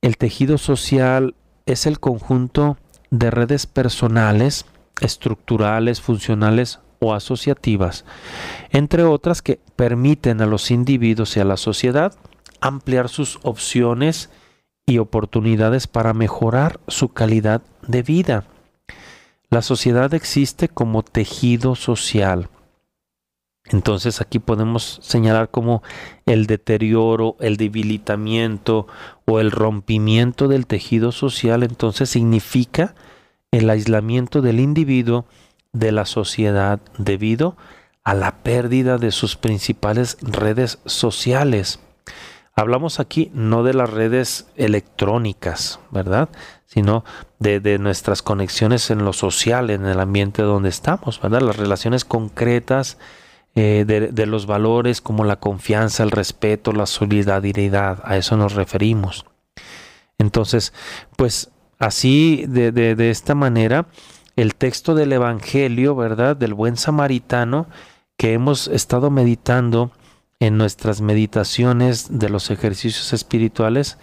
[0.00, 1.34] el tejido social
[1.66, 2.76] es el conjunto
[3.10, 4.64] de redes personales,
[5.00, 8.04] estructurales, funcionales o asociativas,
[8.70, 12.14] entre otras que permiten a los individuos y a la sociedad
[12.60, 14.30] ampliar sus opciones
[14.86, 18.44] y oportunidades para mejorar su calidad de vida.
[19.52, 22.48] La sociedad existe como tejido social.
[23.66, 25.82] Entonces aquí podemos señalar como
[26.24, 28.86] el deterioro, el debilitamiento
[29.26, 32.94] o el rompimiento del tejido social, entonces significa
[33.50, 35.26] el aislamiento del individuo
[35.74, 37.58] de la sociedad debido
[38.04, 41.78] a la pérdida de sus principales redes sociales.
[42.54, 46.28] Hablamos aquí no de las redes electrónicas, ¿verdad?
[46.66, 47.04] Sino
[47.38, 51.40] de, nuestras conexiones en lo social, en el ambiente donde estamos, ¿verdad?
[51.40, 52.98] Las relaciones concretas
[53.54, 58.54] eh, de, de, los valores como la confianza, el respeto, la solidaridad, a eso nos
[58.54, 59.24] referimos.
[60.18, 60.74] Entonces,
[61.16, 63.86] pues así, de, de esta manera,
[64.36, 66.36] el texto del Evangelio, ¿verdad?
[66.36, 67.66] Del buen samaritano
[68.16, 69.90] que hemos estado meditando,
[70.42, 73.96] en nuestras meditaciones de los ejercicios espirituales,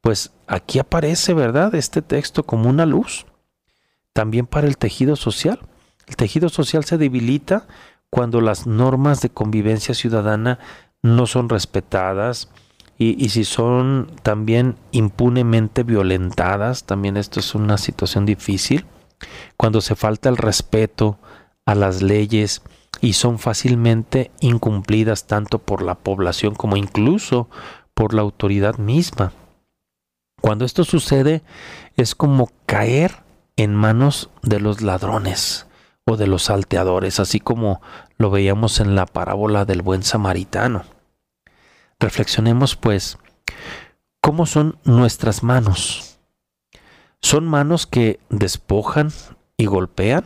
[0.00, 1.74] pues aquí aparece, ¿verdad?
[1.74, 3.26] Este texto como una luz.
[4.12, 5.58] También para el tejido social.
[6.06, 7.66] El tejido social se debilita
[8.08, 10.60] cuando las normas de convivencia ciudadana
[11.02, 12.50] no son respetadas
[12.96, 18.84] y, y, si son también impunemente violentadas, también esto es una situación difícil.
[19.56, 21.18] Cuando se falta el respeto
[21.64, 22.62] a las leyes,
[23.00, 27.48] y son fácilmente incumplidas tanto por la población como incluso
[27.94, 29.32] por la autoridad misma.
[30.40, 31.42] Cuando esto sucede
[31.96, 33.22] es como caer
[33.56, 35.66] en manos de los ladrones
[36.06, 37.82] o de los salteadores, así como
[38.16, 40.84] lo veíamos en la parábola del buen samaritano.
[41.98, 43.18] Reflexionemos pues,
[44.20, 46.18] ¿cómo son nuestras manos?
[47.20, 49.12] ¿Son manos que despojan
[49.58, 50.24] y golpean?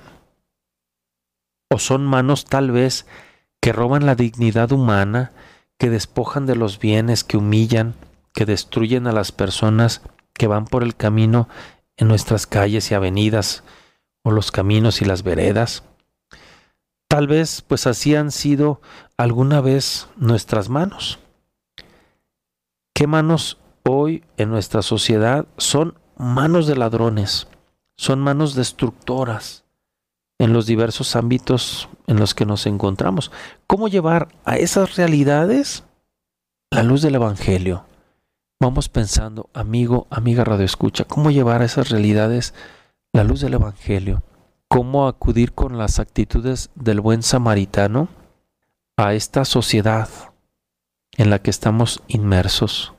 [1.75, 3.05] O son manos tal vez
[3.61, 5.33] que roban la dignidad humana,
[5.77, 7.97] que despojan de los bienes, que humillan,
[8.33, 10.01] que destruyen a las personas
[10.35, 11.49] que van por el camino
[11.97, 13.65] en nuestras calles y avenidas,
[14.23, 15.83] o los caminos y las veredas.
[17.09, 18.81] Tal vez pues así han sido
[19.17, 21.19] alguna vez nuestras manos.
[22.95, 27.49] ¿Qué manos hoy en nuestra sociedad son manos de ladrones?
[27.97, 29.64] Son manos destructoras
[30.39, 33.31] en los diversos ámbitos en los que nos encontramos.
[33.67, 35.85] ¿Cómo llevar a esas realidades
[36.71, 37.85] la luz del Evangelio?
[38.61, 42.55] Vamos pensando, amigo, amiga Radio Escucha, ¿cómo llevar a esas realidades
[43.13, 44.23] la luz del Evangelio?
[44.69, 48.09] ¿Cómo acudir con las actitudes del buen samaritano
[48.97, 50.09] a esta sociedad
[51.17, 52.95] en la que estamos inmersos?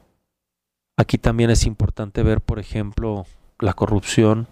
[0.97, 3.25] Aquí también es importante ver, por ejemplo,
[3.59, 4.47] la corrupción,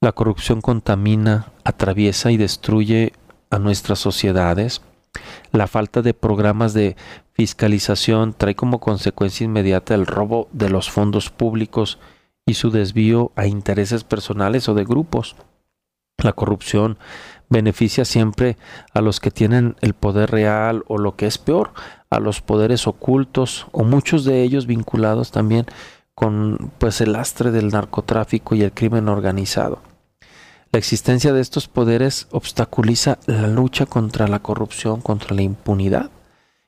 [0.00, 3.12] la corrupción contamina, atraviesa y destruye
[3.50, 4.80] a nuestras sociedades.
[5.50, 6.96] La falta de programas de
[7.32, 11.98] fiscalización trae como consecuencia inmediata el robo de los fondos públicos
[12.46, 15.34] y su desvío a intereses personales o de grupos.
[16.22, 16.98] La corrupción
[17.48, 18.56] beneficia siempre
[18.92, 21.72] a los que tienen el poder real o lo que es peor,
[22.10, 25.66] a los poderes ocultos o muchos de ellos vinculados también
[26.14, 29.87] con pues el lastre del narcotráfico y el crimen organizado.
[30.70, 36.10] La existencia de estos poderes obstaculiza la lucha contra la corrupción, contra la impunidad.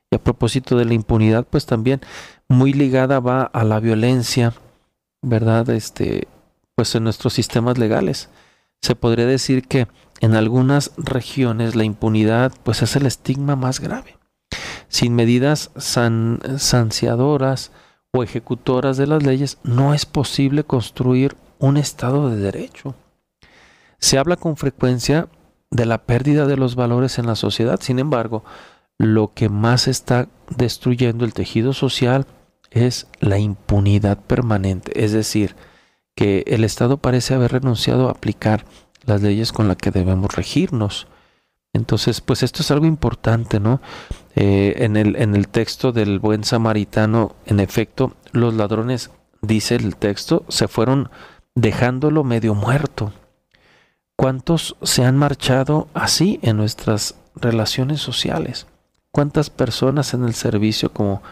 [0.09, 2.01] Y a propósito de la impunidad, pues también
[2.47, 4.53] muy ligada va a la violencia,
[5.21, 5.69] ¿verdad?
[5.69, 6.27] Este,
[6.75, 8.29] pues en nuestros sistemas legales.
[8.81, 9.87] Se podría decir que
[10.19, 14.17] en algunas regiones la impunidad pues es el estigma más grave.
[14.87, 17.71] Sin medidas sanciadoras
[18.11, 22.95] o ejecutoras de las leyes no es posible construir un estado de derecho.
[24.01, 25.29] Se habla con frecuencia
[25.69, 28.43] de la pérdida de los valores en la sociedad, sin embargo,
[28.97, 32.27] lo que más está destruyendo el tejido social
[32.71, 35.55] es la impunidad permanente, es decir,
[36.15, 38.65] que el Estado parece haber renunciado a aplicar
[39.05, 41.07] las leyes con las que debemos regirnos.
[41.73, 43.81] Entonces, pues esto es algo importante, ¿no?
[44.35, 49.11] Eh, en, el, en el texto del buen samaritano, en efecto, los ladrones,
[49.41, 51.09] dice el texto, se fueron
[51.55, 53.13] dejándolo medio muerto.
[54.21, 58.67] ¿Cuántos se han marchado así en nuestras relaciones sociales?
[59.09, 61.23] ¿Cuántas personas en el servicio, como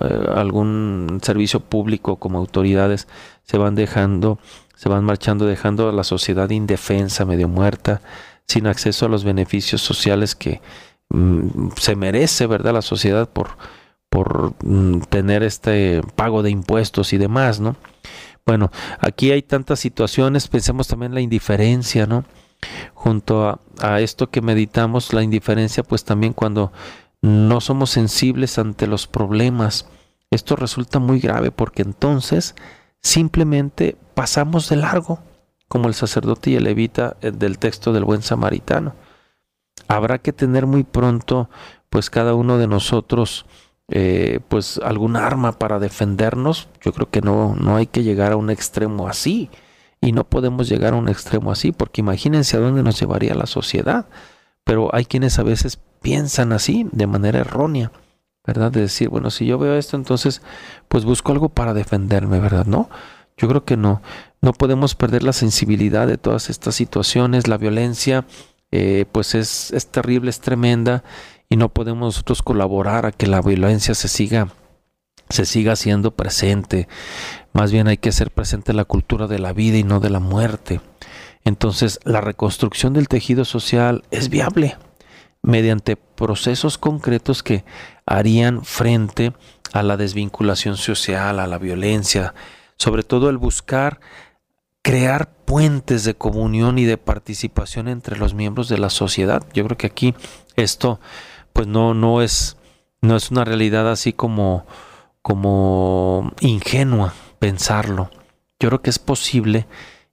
[0.00, 3.06] eh, algún servicio público, como autoridades,
[3.42, 4.38] se van dejando,
[4.74, 8.00] se van marchando, dejando a la sociedad indefensa, medio muerta,
[8.46, 10.62] sin acceso a los beneficios sociales que
[11.10, 12.72] mm, se merece, ¿verdad?
[12.72, 13.58] La sociedad por,
[14.08, 17.76] por mm, tener este pago de impuestos y demás, ¿no?
[18.48, 22.24] Bueno, aquí hay tantas situaciones, pensemos también en la indiferencia, ¿no?
[22.94, 26.72] Junto a, a esto que meditamos, la indiferencia, pues también cuando
[27.20, 29.86] no somos sensibles ante los problemas,
[30.30, 32.54] esto resulta muy grave porque entonces
[33.02, 35.18] simplemente pasamos de largo,
[35.68, 38.94] como el sacerdote y el levita eh, del texto del buen samaritano.
[39.88, 41.50] Habrá que tener muy pronto,
[41.90, 43.44] pues cada uno de nosotros,
[43.88, 46.68] eh, pues algún arma para defendernos.
[46.82, 49.50] Yo creo que no, no hay que llegar a un extremo así.
[50.00, 53.46] Y no podemos llegar a un extremo así, porque imagínense a dónde nos llevaría la
[53.46, 54.06] sociedad.
[54.64, 57.90] Pero hay quienes a veces piensan así, de manera errónea.
[58.46, 58.72] ¿verdad?
[58.72, 60.40] De decir, bueno, si yo veo esto, entonces
[60.88, 62.64] pues busco algo para defenderme, ¿verdad?
[62.64, 62.88] No,
[63.36, 64.00] yo creo que no.
[64.40, 67.46] No podemos perder la sensibilidad de todas estas situaciones.
[67.46, 68.24] La violencia,
[68.70, 71.04] eh, pues es, es terrible, es tremenda
[71.48, 74.48] y no podemos nosotros colaborar a que la violencia se siga
[75.30, 76.88] se siga haciendo presente.
[77.52, 80.20] Más bien hay que hacer presente la cultura de la vida y no de la
[80.20, 80.80] muerte.
[81.44, 84.76] Entonces, la reconstrucción del tejido social es viable
[85.42, 87.64] mediante procesos concretos que
[88.06, 89.32] harían frente
[89.72, 92.34] a la desvinculación social, a la violencia,
[92.76, 94.00] sobre todo el buscar
[94.82, 99.44] crear puentes de comunión y de participación entre los miembros de la sociedad.
[99.52, 100.14] Yo creo que aquí
[100.56, 101.00] esto
[101.52, 102.56] pues no, no es
[103.00, 104.66] no es una realidad así como
[105.22, 108.10] como ingenua pensarlo.
[108.60, 109.66] Yo creo que es posible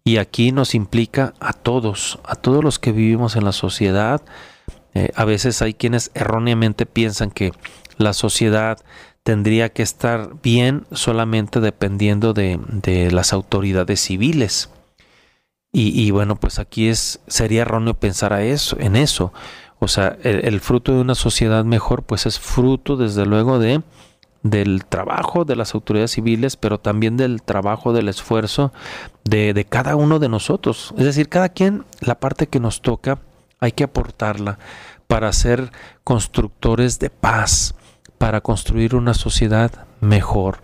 [0.04, 4.22] y aquí nos implica a todos, a todos los que vivimos en la sociedad,
[4.94, 7.52] eh, a veces hay quienes erróneamente piensan que
[7.98, 8.78] la sociedad
[9.24, 12.60] tendría que estar bien solamente dependiendo de,
[13.12, 14.70] las autoridades civiles.
[15.78, 19.34] Y, bueno, pues aquí es, sería erróneo pensar a eso, en eso.
[19.86, 23.84] O sea, el, fruto de una sociedad mejor, pues es fruto, desde luego, de
[24.42, 28.74] del trabajo de las autoridades civiles, pero también del trabajo, del esfuerzo
[29.24, 30.94] de, de cada uno de nosotros.
[30.98, 33.20] Es decir, cada quien, la parte que nos toca,
[33.60, 34.58] hay que aportarla
[35.06, 35.72] para ser
[36.04, 37.76] constructores de paz,
[38.18, 39.72] para construir una sociedad
[40.02, 40.62] mejor.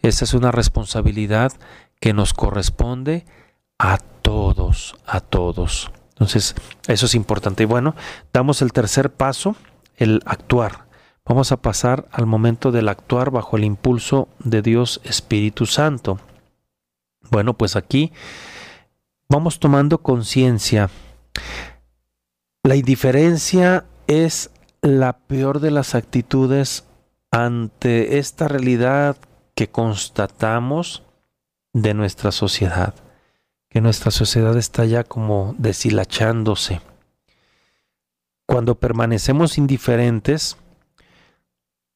[0.00, 1.52] Esa es una responsabilidad
[2.00, 3.26] que nos corresponde
[3.78, 5.90] a todos, a todos.
[6.12, 6.54] Entonces,
[6.88, 7.64] eso es importante.
[7.64, 7.94] Y bueno,
[8.32, 9.56] damos el tercer paso,
[9.96, 10.86] el actuar.
[11.24, 16.18] Vamos a pasar al momento del actuar bajo el impulso de Dios Espíritu Santo.
[17.30, 18.12] Bueno, pues aquí
[19.28, 20.90] vamos tomando conciencia
[22.64, 24.50] la indiferencia es
[24.82, 26.84] la peor de las actitudes
[27.32, 29.16] ante esta realidad
[29.56, 31.02] que constatamos
[31.72, 32.94] de nuestra sociedad,
[33.72, 36.80] que nuestra sociedad está ya como deshilachándose.
[38.46, 40.58] Cuando permanecemos indiferentes,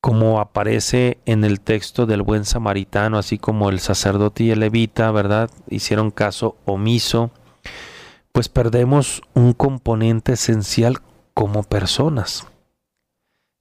[0.01, 5.11] como aparece en el texto del buen samaritano, así como el sacerdote y el levita,
[5.11, 5.51] ¿verdad?
[5.68, 7.31] Hicieron caso omiso
[8.37, 10.99] pues perdemos un componente esencial
[11.33, 12.47] como personas.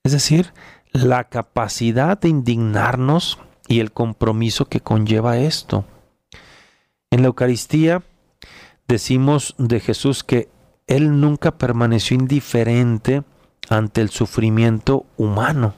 [0.03, 0.51] Es decir,
[0.91, 3.39] la capacidad de indignarnos
[3.70, 5.86] y el compromiso que conlleva esto.
[7.16, 8.03] En la Eucaristía
[8.89, 10.49] decimos de Jesús que
[10.86, 13.24] Él nunca permaneció indiferente
[13.70, 15.76] ante el sufrimiento humano.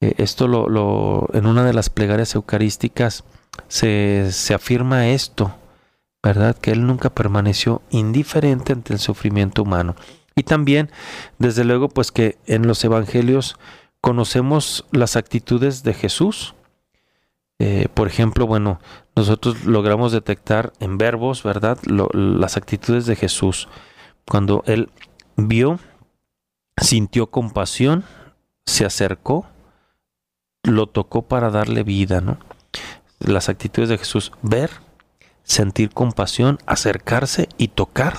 [0.00, 3.24] Eh, esto lo, en una de las plegarias eucarísticas
[3.68, 5.54] se, se afirma esto,
[6.22, 6.56] ¿verdad?
[6.56, 9.96] Que Él nunca permaneció indiferente ante el sufrimiento humano.
[10.34, 10.90] Y también,
[11.38, 13.58] desde luego, pues que en los evangelios
[14.00, 16.54] conocemos las actitudes de Jesús.
[17.62, 18.80] Eh, por ejemplo, bueno,
[19.14, 21.78] nosotros logramos detectar en verbos, ¿verdad?
[21.84, 23.68] las actitudes de Jesús.
[24.26, 24.88] Cuando Él
[25.36, 25.78] vio,
[26.80, 28.04] sintió compasión,
[28.64, 29.44] se acercó,
[30.62, 32.38] lo tocó para darle vida, ¿no?
[33.18, 34.70] Las actitudes de Jesús, ver,
[35.42, 38.14] sentir compasión, acercarse y tocar.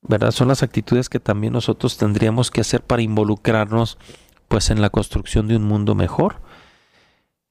[0.00, 0.30] ¿Verdad?
[0.30, 3.98] Son las actitudes que también nosotros tendríamos que hacer para involucrarnos
[4.48, 6.45] pues en la construcción de un mundo mejor.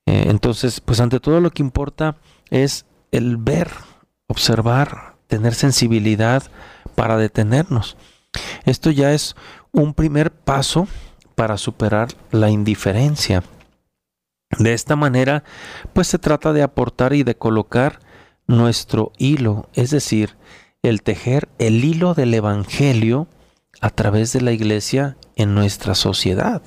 [0.06, 2.18] Eh, entonces, pues ante todo lo que importa
[2.50, 3.70] es el ver,
[4.28, 6.44] observar, tener sensibilidad
[6.96, 7.98] para detenernos.
[8.66, 9.36] Esto ya es
[9.72, 10.88] un primer paso
[11.36, 13.44] para superar la indiferencia.
[14.58, 15.44] De esta manera,
[15.94, 18.00] pues se trata de aportar y de colocar
[18.48, 20.38] nuestro hilo, es decir,
[20.82, 23.28] el tejer el hilo del Evangelio
[23.82, 26.62] a través de la iglesia en nuestra sociedad.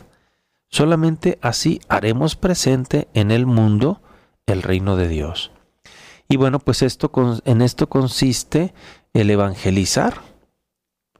[0.71, 4.01] Solamente así haremos presente en el mundo
[4.47, 5.51] el reino de Dios.
[6.29, 7.11] Y bueno, pues esto
[7.45, 8.75] en esto consiste
[9.15, 10.21] el evangelizar,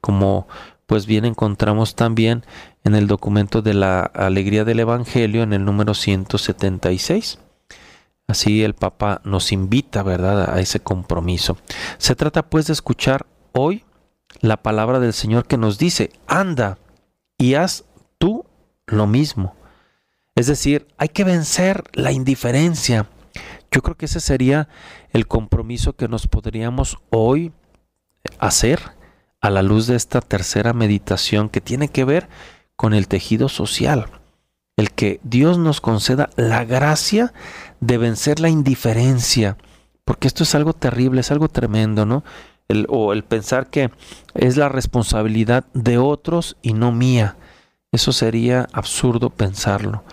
[0.01, 0.47] como
[0.85, 2.45] pues bien encontramos también
[2.83, 7.39] en el documento de la alegría del evangelio en el número 176.
[8.27, 11.57] Así el Papa nos invita, ¿verdad?, a ese compromiso.
[11.97, 13.83] Se trata pues de escuchar hoy
[14.41, 16.77] la palabra del Señor que nos dice, anda
[17.37, 17.85] y haz
[18.19, 18.45] tú
[18.91, 19.55] lo mismo.
[20.35, 23.09] Es decir, hay que vencer la indiferencia.
[23.71, 24.67] Yo creo que ese sería
[25.11, 27.51] el compromiso que nos podríamos hoy
[28.39, 28.79] hacer
[29.41, 32.29] a la luz de esta tercera meditación que tiene que ver
[32.75, 34.07] con el tejido social.
[34.77, 37.33] El que Dios nos conceda la gracia
[37.81, 39.57] de vencer la indiferencia,
[40.05, 42.23] porque esto es algo terrible, es algo tremendo, ¿no?
[42.87, 43.89] o el pensar que
[44.35, 47.35] es la responsabilidad de otros y no mía.
[47.91, 50.03] Eso sería absurdo pensarlo.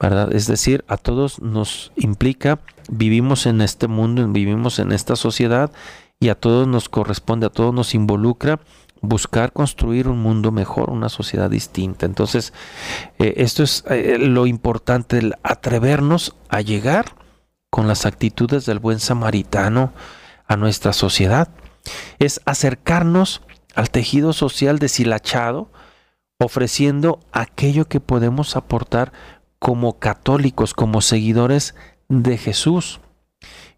[0.00, 0.32] ¿verdad?
[0.32, 5.72] Es decir, a todos nos implica, vivimos en este mundo, vivimos en esta sociedad
[6.20, 8.60] y a todos nos corresponde, a todos nos involucra
[9.00, 12.06] buscar construir un mundo mejor, una sociedad distinta.
[12.06, 12.52] Entonces,
[13.18, 17.14] eh, esto es eh, lo importante, el atrevernos a llegar
[17.70, 19.92] con las actitudes del buen samaritano
[20.46, 21.48] a nuestra sociedad.
[22.18, 23.42] Es acercarnos
[23.74, 25.70] al tejido social deshilachado,
[26.38, 29.12] ofreciendo aquello que podemos aportar
[29.58, 31.74] como católicos, como seguidores
[32.08, 33.00] de Jesús.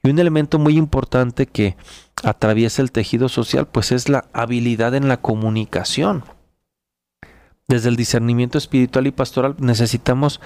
[0.02, 1.76] Y un elemento muy importante que
[2.22, 6.24] atraviesa el tejido social, pues es la habilidad en la comunicación.
[7.68, 10.40] Desde el discernimiento espiritual y pastoral necesitamos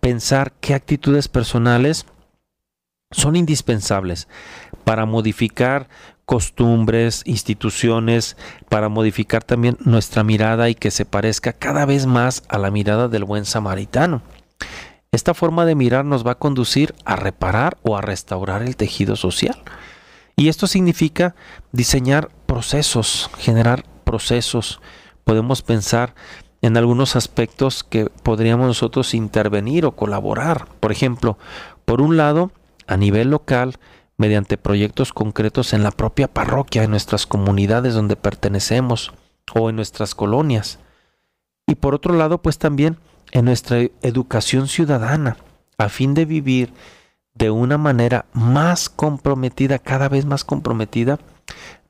[0.00, 2.06] pensar qué actitudes personales
[3.10, 4.28] son indispensables
[4.84, 5.88] para modificar
[6.28, 8.36] costumbres, instituciones,
[8.68, 13.08] para modificar también nuestra mirada y que se parezca cada vez más a la mirada
[13.08, 14.20] del buen samaritano.
[15.10, 19.16] Esta forma de mirar nos va a conducir a reparar o a restaurar el tejido
[19.16, 19.56] social.
[20.36, 21.34] Y esto significa
[21.72, 24.82] diseñar procesos, generar procesos.
[25.24, 26.14] Podemos pensar
[26.60, 30.66] en algunos aspectos que podríamos nosotros intervenir o colaborar.
[30.78, 31.38] Por ejemplo,
[31.86, 32.52] por un lado,
[32.86, 33.78] a nivel local,
[34.18, 39.12] mediante proyectos concretos en la propia parroquia, en nuestras comunidades donde pertenecemos
[39.54, 40.80] o en nuestras colonias.
[41.66, 42.98] Y por otro lado, pues también
[43.32, 45.36] en nuestra educación ciudadana
[45.78, 46.72] a fin de vivir
[47.34, 51.20] de una manera más comprometida, cada vez más comprometida,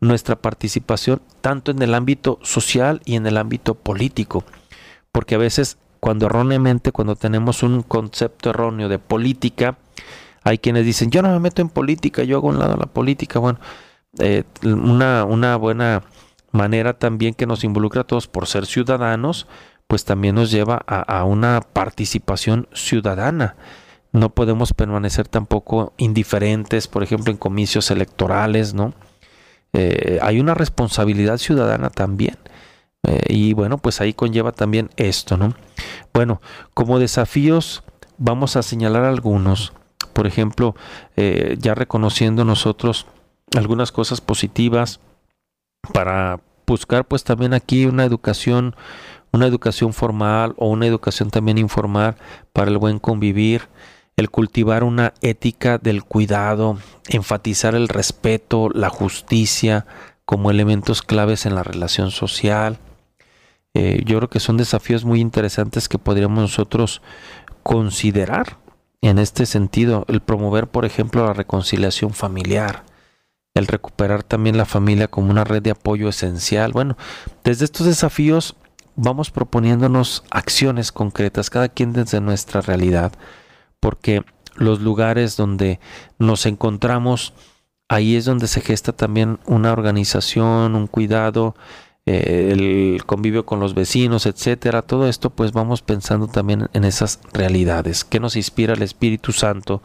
[0.01, 4.45] nuestra participación tanto en el ámbito social y en el ámbito político.
[5.11, 9.79] Porque a veces cuando erróneamente, cuando tenemos un concepto erróneo de política,
[10.49, 13.39] hay quienes dicen, yo no me meto en política, yo hago un lado la política.
[13.39, 13.61] Bueno,
[14.19, 16.05] eh, una, una buena
[16.53, 19.47] manera también que nos involucra a todos por ser ciudadanos,
[19.87, 23.57] pues también nos lleva a, una participación ciudadana.
[24.13, 28.95] No podemos permanecer tampoco indiferentes, por ejemplo, en comicios electorales, ¿no?
[29.75, 32.39] Eh, hay una responsabilidad ciudadana también.
[33.03, 35.55] Eh, y bueno, pues ahí conlleva también esto, ¿no?
[36.15, 36.41] Bueno,
[36.73, 37.83] como desafíos
[38.17, 39.73] vamos a señalar algunos.
[40.19, 40.75] Por ejemplo,
[41.17, 43.07] eh, ya reconociendo nosotros
[43.57, 44.99] algunas cosas positivas
[45.93, 48.75] para buscar pues también aquí una educación
[49.31, 52.17] una educación formal o una educación también informal
[52.53, 53.69] para el buen convivir,
[54.17, 59.87] el cultivar una ética del cuidado, enfatizar el respeto, la justicia
[60.25, 62.79] como elementos claves en la relación social.
[63.73, 67.03] Eh, yo creo que son desafíos muy interesantes que podríamos nosotros
[67.63, 68.57] considerar
[69.03, 72.85] en este sentido, el promover, por ejemplo, la reconciliación familiar,
[73.55, 76.73] el recuperar también la familia como una red de apoyo esencial.
[76.73, 76.97] Bueno,
[77.45, 78.57] desde estos desafíos
[78.97, 83.13] vamos proponiéndonos acciones concretas, cada quien desde nuestra realidad,
[83.81, 84.25] porque
[84.57, 85.79] los lugares donde
[86.19, 87.33] nos encontramos,
[87.89, 91.55] ahí es donde se gesta también una organización, un cuidado,
[92.09, 94.83] eh, el convivio con los vecinos, etcétera.
[94.83, 98.05] Todo esto, pues vamos pensando también en esas realidades.
[98.05, 99.83] que nos inspira el Espíritu Santo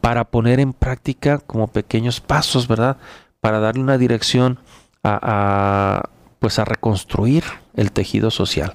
[0.00, 2.96] para poner en práctica como pequeños pasos, verdad?
[3.40, 4.58] Para darle una dirección
[5.04, 6.02] a
[6.42, 7.44] pues a reconstruir
[7.76, 8.72] el tejido social.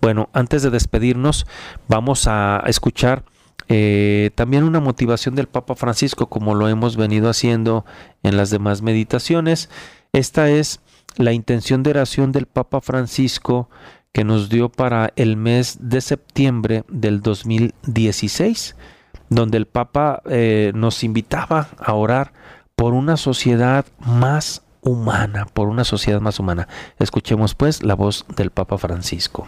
[0.00, 1.48] Bueno, antes de despedirnos,
[1.88, 3.24] vamos a escuchar
[3.68, 7.84] eh, también una motivación del Papa Francisco, como lo hemos venido haciendo
[8.22, 9.68] en las demás meditaciones.
[10.12, 10.80] Esta es
[11.18, 13.68] la intención de oración del Papa Francisco
[14.12, 18.74] que nos dio para el mes de septiembre del 2016,
[19.28, 22.32] donde el Papa eh, nos invitaba a orar
[22.74, 26.68] por una sociedad más humana, por una sociedad más humana.
[26.98, 29.46] Escuchemos pues la voz del Papa Francisco.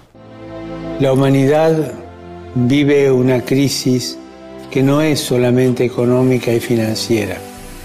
[0.99, 1.93] La humanidad
[2.55, 4.19] vive una crisis
[4.71, 7.39] que no es solamente económica y financiera,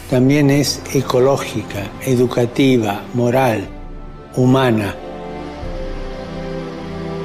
[0.10, 3.68] también es ecológica, educativa, moral,
[4.36, 4.96] humana.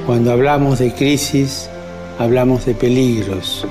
[0.05, 1.69] Cuando hablamos de crisis,
[2.19, 3.65] hablamos de peligros.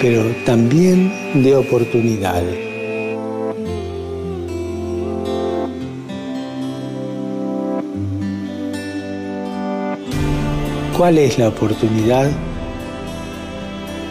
[0.00, 2.42] pero también de oportunidad.
[10.96, 12.30] ¿Cuál es la oportunidad?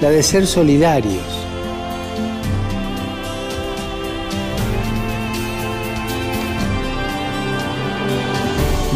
[0.02, 1.39] La de ser solidarios.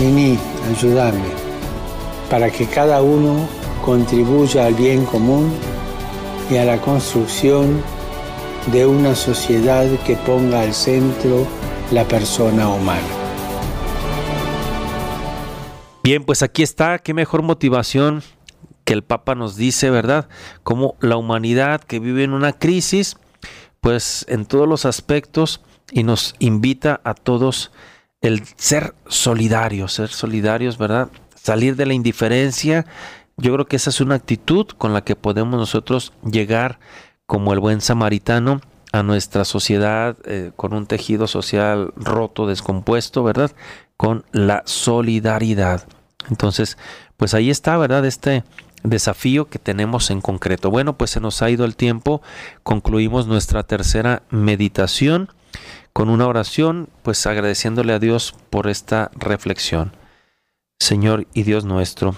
[0.04, 0.38] Vení,
[0.70, 1.24] ayúdame,
[2.30, 3.48] para que cada uno
[3.86, 5.50] contribuya al bien común
[6.52, 7.82] y a la construcción
[8.74, 11.48] de una sociedad que ponga al centro
[11.94, 13.08] la persona humana.
[16.04, 18.24] Bien, pues aquí está, qué mejor motivación
[18.84, 20.28] que el Papa nos dice, ¿verdad?
[20.64, 23.16] Como la humanidad que vive en una crisis,
[23.80, 25.62] pues en todos los aspectos
[25.94, 27.72] y nos invita a todos
[28.24, 31.10] el ser solidarios, ser solidarios, ¿verdad?
[31.36, 32.88] Salir de la indiferencia.
[33.38, 36.80] Yo creo que esa es una actitud con la que podemos nosotros llegar
[37.28, 38.62] como el buen samaritano
[38.92, 43.52] a nuestra sociedad eh, con un tejido social roto, descompuesto, ¿verdad?
[43.98, 45.88] con la solidaridad.
[46.30, 46.78] Entonces,
[47.18, 48.06] pues ahí está, ¿verdad?
[48.06, 48.44] Este
[48.84, 50.70] desafío que tenemos en concreto.
[50.70, 52.22] Bueno, pues se nos ha ido el tiempo.
[52.64, 55.30] Concluimos nuestra tercera meditación
[55.94, 59.96] con una oración, pues agradeciéndole a Dios por esta reflexión.
[60.80, 62.16] Señor y Dios nuestro,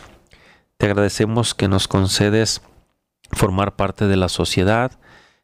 [0.77, 2.61] te agradecemos que nos concedes
[3.31, 4.91] formar parte de la sociedad.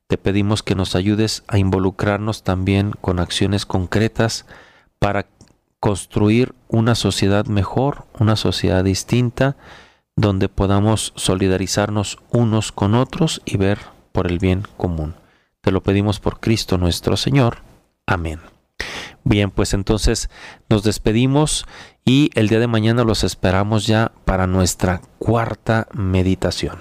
[0.07, 4.45] Te pedimos que nos ayudes a involucrarnos también con acciones concretas
[4.99, 5.27] para
[5.79, 9.57] construir una sociedad mejor, una sociedad distinta,
[10.15, 13.79] donde podamos solidarizarnos unos con otros y ver
[14.11, 15.15] por el bien común.
[15.61, 17.70] Te lo pedimos por Cristo nuestro Señor.
[18.11, 18.41] Amén.
[19.23, 20.29] Bien, pues entonces
[20.67, 21.65] nos despedimos
[22.03, 26.79] y el día de mañana los esperamos ya para nuestra cuarta meditación.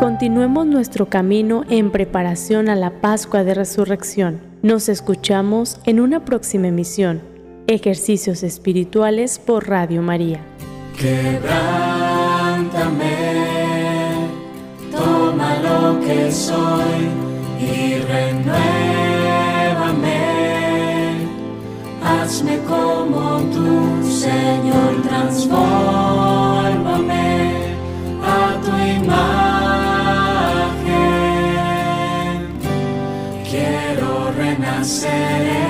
[0.00, 4.42] Continuemos nuestro camino en preparación a la Pascua de Resurrección.
[4.60, 7.22] Nos escuchamos en una próxima emisión.
[7.68, 10.44] Ejercicios espirituales por Radio María.
[11.00, 11.56] Quebrántame,
[14.92, 17.08] toma lo que soy
[17.58, 18.50] y renuévame.
[22.04, 26.04] Hazme como tu Señor, transfórmame
[28.22, 28.72] a tu
[29.02, 29.40] imagen.
[34.52, 35.69] en